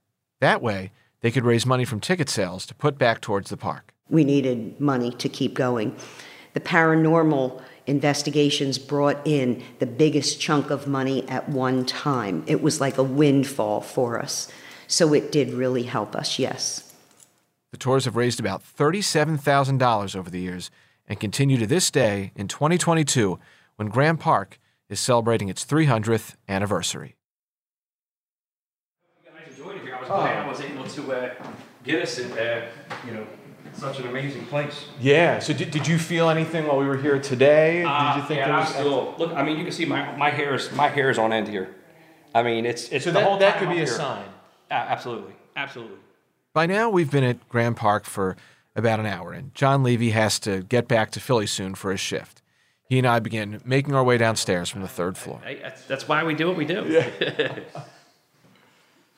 That 0.42 0.60
way, 0.60 0.92
they 1.22 1.30
could 1.30 1.46
raise 1.46 1.68
money 1.68 1.86
from 1.86 2.00
ticket 2.00 2.30
sales 2.30 2.66
to 2.66 2.74
put 2.74 2.98
back 2.98 3.22
towards 3.22 3.52
the 3.52 3.58
park. 3.58 3.93
We 4.14 4.24
needed 4.24 4.80
money 4.80 5.10
to 5.10 5.28
keep 5.28 5.56
going. 5.56 5.96
The 6.54 6.60
paranormal 6.60 7.60
investigations 7.88 8.78
brought 8.78 9.18
in 9.26 9.64
the 9.80 9.88
biggest 9.88 10.40
chunk 10.40 10.70
of 10.70 10.88
money 10.88 11.28
at 11.28 11.50
one 11.50 11.84
time. 11.84 12.44
It 12.46 12.62
was 12.62 12.80
like 12.80 13.00
a 13.00 13.04
windfall 13.04 13.82
for 13.82 14.20
us. 14.20 14.48
So 14.86 15.16
it 15.16 15.32
did 15.32 15.52
really 15.52 15.82
help 15.82 16.16
us, 16.16 16.38
yes. 16.38 16.94
The 17.72 17.78
tours 17.78 18.06
have 18.06 18.16
raised 18.16 18.40
about 18.40 18.62
$37,000 18.64 20.16
over 20.16 20.30
the 20.30 20.40
years 20.40 20.70
and 21.08 21.20
continue 21.20 21.58
to 21.58 21.66
this 21.66 21.90
day 21.90 22.32
in 22.36 22.48
2022 22.48 23.40
when 23.78 23.88
Graeme 23.88 24.18
Park 24.18 24.60
is 24.90 25.00
celebrating 25.00 25.50
its 25.50 25.66
300th 25.66 26.36
anniversary. 26.48 27.16
I 29.26 29.50
enjoyed 29.50 29.78
it 29.78 29.82
here. 29.82 29.96
I 29.96 30.00
was 30.00 30.08
glad 30.08 30.38
I 30.38 30.48
was 30.48 30.62
able 30.62 30.86
to 30.86 31.14
uh, 31.14 31.34
get 31.84 32.04
us 32.04 32.20
in, 32.20 32.32
uh, 32.34 32.68
you 33.08 33.14
know, 33.14 33.26
such 33.74 34.00
an 34.00 34.08
amazing 34.08 34.46
place. 34.46 34.86
Yeah. 35.00 35.40
So 35.40 35.54
did, 35.54 35.72
did 35.72 35.88
you 35.88 35.98
feel 35.98 36.30
anything 36.30 36.68
while 36.68 36.78
we 36.80 36.86
were 36.86 36.98
here 36.98 37.20
today? 37.20 37.84
Uh, 37.84 38.14
did 38.16 38.22
you 38.22 38.28
think 38.28 38.38
yeah, 38.40 38.46
there 38.48 38.54
I'm 38.56 38.60
was 38.62 38.70
still 38.70 39.16
look? 39.18 39.34
I 39.34 39.44
mean, 39.44 39.58
you 39.58 39.64
can 39.64 39.74
see 39.74 39.86
my 39.86 40.16
my 40.18 40.30
hair 40.30 40.56
is 40.56 40.72
my 40.72 40.88
hair 40.88 41.10
is 41.10 41.18
on 41.18 41.34
end 41.34 41.48
here. 41.48 41.76
I 42.36 42.44
mean, 42.44 42.66
it's 42.66 42.90
it's 42.90 43.06
So 43.06 43.12
the 43.12 43.20
that- 43.20 43.28
whole 43.28 43.38
that 43.40 43.60
could 43.60 43.70
be 43.70 43.76
a 43.76 43.78
here. 43.80 43.88
sign. 43.88 44.26
Uh, 44.72 44.74
absolutely, 44.76 45.34
absolutely. 45.56 45.98
By 46.54 46.66
now, 46.68 46.90
we've 46.90 47.10
been 47.12 47.24
at 47.24 47.48
Graeme 47.50 47.76
Park 47.76 48.06
for 48.06 48.36
about 48.76 49.00
an 49.00 49.06
hour, 49.06 49.34
and 49.34 49.54
John 49.56 49.84
Levy 49.84 50.12
has 50.12 50.40
to 50.40 50.62
get 50.64 50.88
back 50.88 51.12
to 51.12 51.20
Philly 51.20 51.48
soon 51.48 51.76
for 51.76 51.92
his 51.92 52.00
shift. 52.00 52.42
He 52.90 52.98
and 53.00 53.08
I 53.08 53.20
begin 53.20 53.60
making 53.66 53.96
our 53.96 54.04
way 54.04 54.18
downstairs 54.18 54.70
from 54.70 54.82
the 54.82 54.88
third 54.88 55.18
floor. 55.18 55.42
Hey, 55.44 55.60
that's, 55.62 55.84
that's 55.86 56.08
why 56.08 56.24
we 56.24 56.36
do 56.36 56.48
what 56.48 56.58
we 56.58 56.66
do. 56.66 56.86
Yeah. 56.88 57.60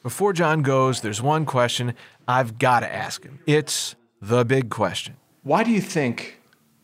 Before 0.04 0.34
John 0.34 0.62
goes, 0.62 1.02
there's 1.02 1.22
one 1.22 1.46
question 1.46 1.94
I've 2.28 2.60
got 2.60 2.82
to 2.82 2.94
ask 2.94 3.24
him. 3.24 3.40
It's 3.48 3.96
the 4.28 4.44
big 4.44 4.72
question. 4.72 5.18
Why 5.44 5.64
do 5.64 5.70
you 5.70 5.82
think 5.82 6.40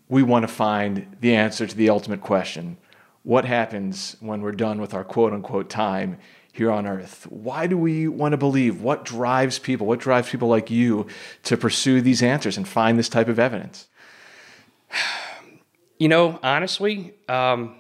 we 0.08 0.22
want 0.22 0.44
to 0.44 0.48
find 0.48 1.18
the 1.22 1.34
answer 1.34 1.66
to 1.66 1.76
the 1.76 1.90
ultimate 1.90 2.22
question? 2.22 2.78
What 3.24 3.46
happens 3.46 4.16
when 4.20 4.42
we're 4.42 4.52
done 4.52 4.80
with 4.80 4.94
our 4.94 5.04
quote 5.04 5.34
unquote 5.34 5.68
time 5.68 6.18
here 6.54 6.70
on 6.70 6.86
earth? 6.86 7.26
Why 7.32 7.66
do 7.66 7.78
we 7.78 8.08
want 8.08 8.34
to 8.34 8.38
believe? 8.38 8.82
What 8.82 9.06
drives 9.06 9.58
people? 9.58 9.88
What 9.88 10.00
drives 10.00 10.30
people 10.30 10.50
like 10.50 10.70
you 10.70 11.08
to 11.44 11.58
pursue 11.58 12.00
these 12.00 12.22
answers 12.22 12.58
and 12.58 12.68
find 12.68 13.00
this 13.00 13.10
type 13.10 13.28
of 13.28 13.40
evidence? 13.40 13.88
You 15.98 16.08
know, 16.08 16.40
honestly, 16.42 17.14
um, 17.30 17.76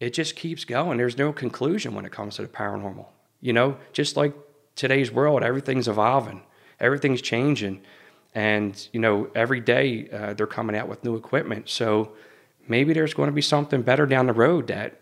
it 0.00 0.14
just 0.14 0.36
keeps 0.36 0.64
going. 0.64 0.96
There's 0.96 1.18
no 1.18 1.34
conclusion 1.34 1.94
when 1.94 2.06
it 2.06 2.12
comes 2.12 2.36
to 2.36 2.42
the 2.42 2.48
paranormal. 2.48 3.04
You 3.42 3.52
know, 3.52 3.76
just 3.92 4.16
like 4.16 4.32
today's 4.74 5.12
world, 5.12 5.42
everything's 5.42 5.86
evolving, 5.86 6.40
everything's 6.80 7.20
changing. 7.20 7.82
And, 8.34 8.88
you 8.92 9.00
know, 9.00 9.28
every 9.34 9.60
day 9.60 10.08
uh, 10.12 10.34
they're 10.34 10.46
coming 10.46 10.76
out 10.76 10.88
with 10.88 11.02
new 11.04 11.16
equipment. 11.16 11.68
So 11.68 12.12
maybe 12.68 12.92
there's 12.92 13.14
going 13.14 13.28
to 13.28 13.32
be 13.32 13.42
something 13.42 13.82
better 13.82 14.06
down 14.06 14.26
the 14.26 14.32
road 14.32 14.68
that 14.68 15.00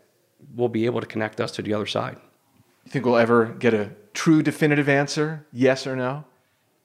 will 0.56 0.68
be 0.68 0.86
able 0.86 1.00
to 1.00 1.06
connect 1.06 1.40
us 1.40 1.50
to 1.52 1.62
the 1.62 1.74
other 1.74 1.86
side. 1.86 2.16
You 2.84 2.92
think 2.92 3.04
we'll 3.04 3.18
ever 3.18 3.46
get 3.46 3.74
a 3.74 3.90
true 4.14 4.42
definitive 4.42 4.88
answer? 4.88 5.46
Yes 5.52 5.86
or 5.86 5.94
no? 5.94 6.24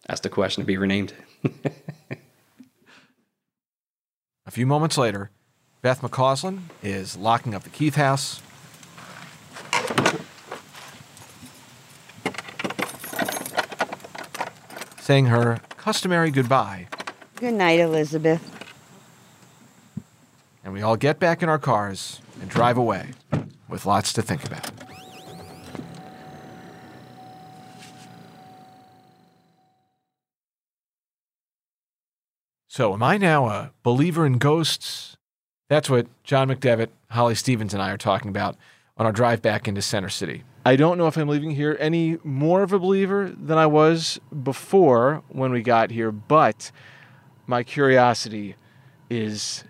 That's 0.07 0.19
the 0.21 0.29
question 0.29 0.63
to 0.63 0.67
be 0.67 0.77
renamed. 0.77 1.13
A 4.45 4.51
few 4.51 4.67
moments 4.67 4.97
later, 4.97 5.31
Beth 5.81 6.01
McCausland 6.01 6.59
is 6.81 7.15
locking 7.15 7.55
up 7.55 7.63
the 7.63 7.69
Keith 7.69 7.95
house. 7.95 8.41
Saying 15.03 15.25
her 15.25 15.59
customary 15.75 16.31
goodbye, 16.31 16.87
Good 17.35 17.55
night, 17.55 17.81
Elizabeth. 17.81 18.41
and 20.63 20.71
we 20.71 20.81
all 20.81 20.95
get 20.95 21.19
back 21.19 21.43
in 21.43 21.49
our 21.49 21.59
cars 21.59 22.21
and 22.39 22.49
drive 22.49 22.77
away 22.77 23.09
with 23.67 23.85
lots 23.85 24.13
to 24.13 24.21
think 24.21 24.45
about. 24.45 24.71
So, 32.67 32.93
am 32.93 33.03
I 33.03 33.17
now 33.17 33.47
a 33.49 33.71
believer 33.83 34.25
in 34.25 34.37
ghosts? 34.37 35.17
That's 35.69 35.89
what 35.89 36.07
John 36.23 36.47
McDevitt, 36.47 36.89
Holli 37.11 37.35
Stephens, 37.35 37.73
and 37.73 37.83
I 37.83 37.91
are 37.91 37.97
talking 37.97 38.29
about 38.29 38.55
on 38.97 39.05
our 39.05 39.11
drive 39.11 39.41
back 39.41 39.67
into 39.67 39.81
Center 39.81 40.09
City. 40.09 40.43
I 40.65 40.75
don't 40.75 40.97
know 40.97 41.07
if 41.07 41.17
I'm 41.17 41.27
leaving 41.27 41.51
here 41.51 41.75
any 41.79 42.17
more 42.23 42.63
of 42.63 42.71
a 42.71 42.79
believer 42.79 43.29
than 43.29 43.57
I 43.57 43.65
was 43.65 44.19
before 44.43 45.23
when 45.29 45.51
we 45.51 45.61
got 45.61 45.91
here, 45.91 46.11
but 46.11 46.71
my 47.47 47.63
curiosity 47.63 48.55
is 49.09 49.65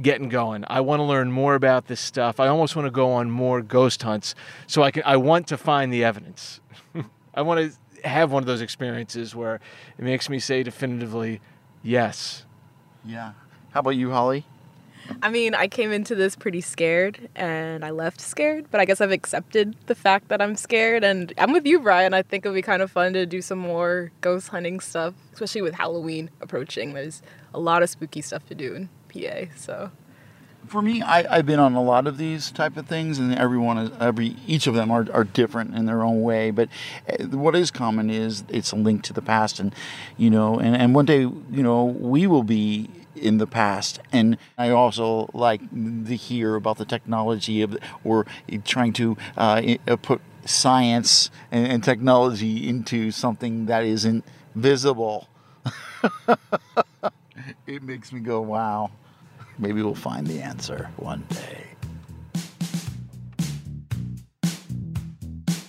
getting 0.00 0.28
going. 0.28 0.64
I 0.68 0.80
want 0.80 1.00
to 1.00 1.04
learn 1.04 1.30
more 1.30 1.54
about 1.54 1.86
this 1.86 2.00
stuff. 2.00 2.40
I 2.40 2.48
almost 2.48 2.74
want 2.74 2.86
to 2.86 2.90
go 2.90 3.12
on 3.12 3.30
more 3.30 3.60
ghost 3.60 4.02
hunts 4.02 4.34
so 4.66 4.82
I 4.82 4.90
can 4.90 5.02
I 5.04 5.16
want 5.16 5.48
to 5.48 5.58
find 5.58 5.92
the 5.92 6.04
evidence. 6.04 6.60
I 7.34 7.42
want 7.42 7.72
to 7.72 8.08
have 8.08 8.32
one 8.32 8.42
of 8.42 8.46
those 8.46 8.60
experiences 8.60 9.34
where 9.34 9.56
it 9.98 10.04
makes 10.04 10.28
me 10.28 10.38
say 10.38 10.62
definitively, 10.62 11.40
yes. 11.82 12.46
Yeah. 13.04 13.32
How 13.70 13.80
about 13.80 13.90
you, 13.96 14.08
Holli? 14.08 14.44
I 15.22 15.30
mean, 15.30 15.54
I 15.54 15.68
came 15.68 15.92
into 15.92 16.14
this 16.14 16.36
pretty 16.36 16.60
scared 16.60 17.28
and 17.34 17.84
I 17.84 17.90
left 17.90 18.20
scared, 18.20 18.66
but 18.70 18.80
I 18.80 18.84
guess 18.84 19.00
I've 19.00 19.12
accepted 19.12 19.76
the 19.86 19.94
fact 19.94 20.28
that 20.28 20.40
I'm 20.40 20.56
scared. 20.56 21.04
And 21.04 21.32
I'm 21.38 21.52
with 21.52 21.66
you, 21.66 21.80
Brian. 21.80 22.14
I 22.14 22.22
think 22.22 22.44
it 22.44 22.48
would 22.48 22.54
be 22.54 22.62
kind 22.62 22.82
of 22.82 22.90
fun 22.90 23.12
to 23.14 23.26
do 23.26 23.42
some 23.42 23.58
more 23.58 24.12
ghost 24.20 24.48
hunting 24.48 24.80
stuff, 24.80 25.14
especially 25.32 25.62
with 25.62 25.74
Halloween 25.74 26.30
approaching. 26.40 26.94
There's 26.94 27.22
a 27.54 27.60
lot 27.60 27.82
of 27.82 27.90
spooky 27.90 28.20
stuff 28.20 28.46
to 28.46 28.54
do 28.54 28.74
in 28.74 28.88
PA. 29.12 29.52
So, 29.56 29.90
For 30.66 30.80
me, 30.82 31.02
I, 31.02 31.38
I've 31.38 31.46
been 31.46 31.60
on 31.60 31.74
a 31.74 31.82
lot 31.82 32.06
of 32.06 32.16
these 32.18 32.50
type 32.50 32.76
of 32.76 32.86
things, 32.86 33.18
and 33.18 33.34
everyone 33.34 33.92
every 34.00 34.36
each 34.46 34.66
of 34.66 34.74
them 34.74 34.90
are, 34.90 35.06
are 35.12 35.24
different 35.24 35.74
in 35.74 35.86
their 35.86 36.02
own 36.02 36.22
way. 36.22 36.50
But 36.50 36.68
uh, 37.08 37.24
what 37.36 37.54
is 37.56 37.70
common 37.70 38.10
is 38.10 38.44
it's 38.48 38.72
a 38.72 38.76
link 38.76 39.02
to 39.04 39.12
the 39.12 39.22
past, 39.22 39.60
and 39.60 39.74
you 40.16 40.30
know, 40.30 40.58
and, 40.58 40.76
and 40.76 40.94
one 40.94 41.04
day, 41.04 41.20
you 41.20 41.62
know, 41.62 41.84
we 41.84 42.26
will 42.26 42.44
be 42.44 42.88
in 43.14 43.38
the 43.38 43.46
past. 43.46 44.00
And 44.12 44.36
I 44.58 44.70
also 44.70 45.28
like 45.32 45.60
to 45.70 46.16
hear 46.16 46.54
about 46.54 46.78
the 46.78 46.84
technology 46.84 47.62
of 47.62 47.76
or 48.04 48.26
trying 48.64 48.92
to 48.94 49.16
uh, 49.36 49.76
uh, 49.86 49.96
put 49.96 50.20
science 50.44 51.30
and, 51.50 51.66
and 51.66 51.84
technology 51.84 52.68
into 52.68 53.10
something 53.10 53.66
that 53.66 53.84
isn't 53.84 54.24
visible. 54.54 55.28
it 57.66 57.82
makes 57.82 58.12
me 58.12 58.20
go, 58.20 58.40
wow. 58.40 58.90
Maybe 59.58 59.82
we'll 59.82 59.94
find 59.94 60.26
the 60.26 60.40
answer 60.40 60.90
one 60.96 61.24
day. 61.28 61.66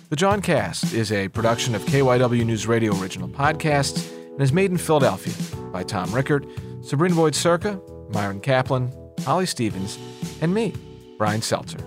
The 0.10 0.18
Jawncast 0.18 0.94
is 0.94 1.12
a 1.12 1.28
production 1.30 1.74
of 1.74 1.82
KYW 1.86 2.46
News 2.46 2.68
Radio 2.68 2.96
original 3.00 3.28
podcasts 3.28 4.12
and 4.34 4.42
is 4.42 4.54
made 4.54 4.70
in 4.70 4.78
Philadelphia 4.78 5.34
by 5.72 5.82
Tom 5.82 6.14
Rickard, 6.14 6.46
Sabrina 6.84 7.16
Boyd 7.16 7.34
Circa, 7.34 7.80
Myron 8.10 8.42
Kaplan, 8.42 8.92
Holli 9.20 9.48
Stephens, 9.48 9.98
and 10.42 10.54
me, 10.54 10.74
Brian 11.18 11.42
Seltzer. 11.42 11.80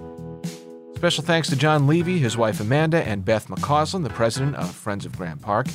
Special 0.94 1.22
thanks 1.22 1.50
to 1.50 1.56
John 1.56 1.86
Levy, 1.86 2.18
his 2.18 2.38
wife 2.38 2.60
Amanda, 2.60 3.06
and 3.06 3.22
Beth 3.22 3.48
McCausland, 3.48 4.04
the 4.04 4.10
president 4.10 4.56
of 4.56 4.74
Friends 4.74 5.04
of 5.04 5.16
Graeme 5.16 5.38
Park, 5.38 5.66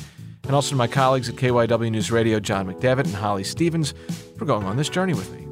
and 0.42 0.52
also 0.52 0.70
to 0.70 0.76
my 0.76 0.88
colleagues 0.88 1.28
at 1.28 1.36
KYW 1.36 1.92
News 1.92 2.10
Radio, 2.10 2.40
John 2.40 2.66
McDevitt 2.66 3.04
and 3.04 3.14
Holli 3.14 3.46
Stephens, 3.46 3.94
for 4.36 4.44
going 4.44 4.66
on 4.66 4.76
this 4.76 4.88
journey 4.88 5.14
with 5.14 5.32
me. 5.32 5.46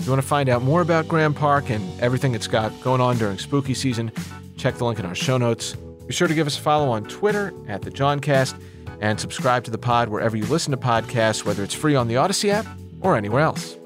If 0.00 0.06
you 0.06 0.10
want 0.10 0.22
to 0.22 0.28
find 0.28 0.48
out 0.48 0.62
more 0.62 0.80
about 0.80 1.06
Graeme 1.06 1.34
Park 1.34 1.68
and 1.68 2.00
everything 2.00 2.34
it's 2.34 2.46
got 2.46 2.72
going 2.80 3.02
on 3.02 3.18
during 3.18 3.36
spooky 3.36 3.74
season, 3.74 4.10
check 4.56 4.76
the 4.76 4.84
link 4.86 4.98
in 4.98 5.04
our 5.04 5.14
show 5.14 5.36
notes. 5.36 5.76
Be 6.06 6.14
sure 6.14 6.28
to 6.28 6.34
give 6.34 6.46
us 6.46 6.58
a 6.58 6.62
follow 6.62 6.88
on 6.88 7.04
Twitter 7.04 7.52
at 7.68 7.82
the 7.82 7.90
Jawncast 7.90 8.58
and 9.02 9.20
subscribe 9.20 9.64
to 9.64 9.70
the 9.70 9.78
pod 9.78 10.08
wherever 10.08 10.38
you 10.38 10.46
listen 10.46 10.70
to 10.70 10.78
podcasts, 10.78 11.44
whether 11.44 11.62
it's 11.62 11.74
free 11.74 11.94
on 11.94 12.08
the 12.08 12.16
Odyssey 12.16 12.50
app 12.50 12.66
or 13.04 13.16
anywhere 13.16 13.42
else. 13.42 13.78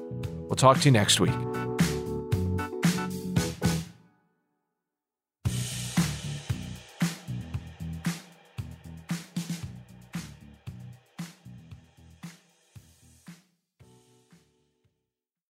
We'll 0.47 0.55
talk 0.55 0.79
to 0.79 0.85
you 0.85 0.91
next 0.91 1.19
week. 1.19 1.35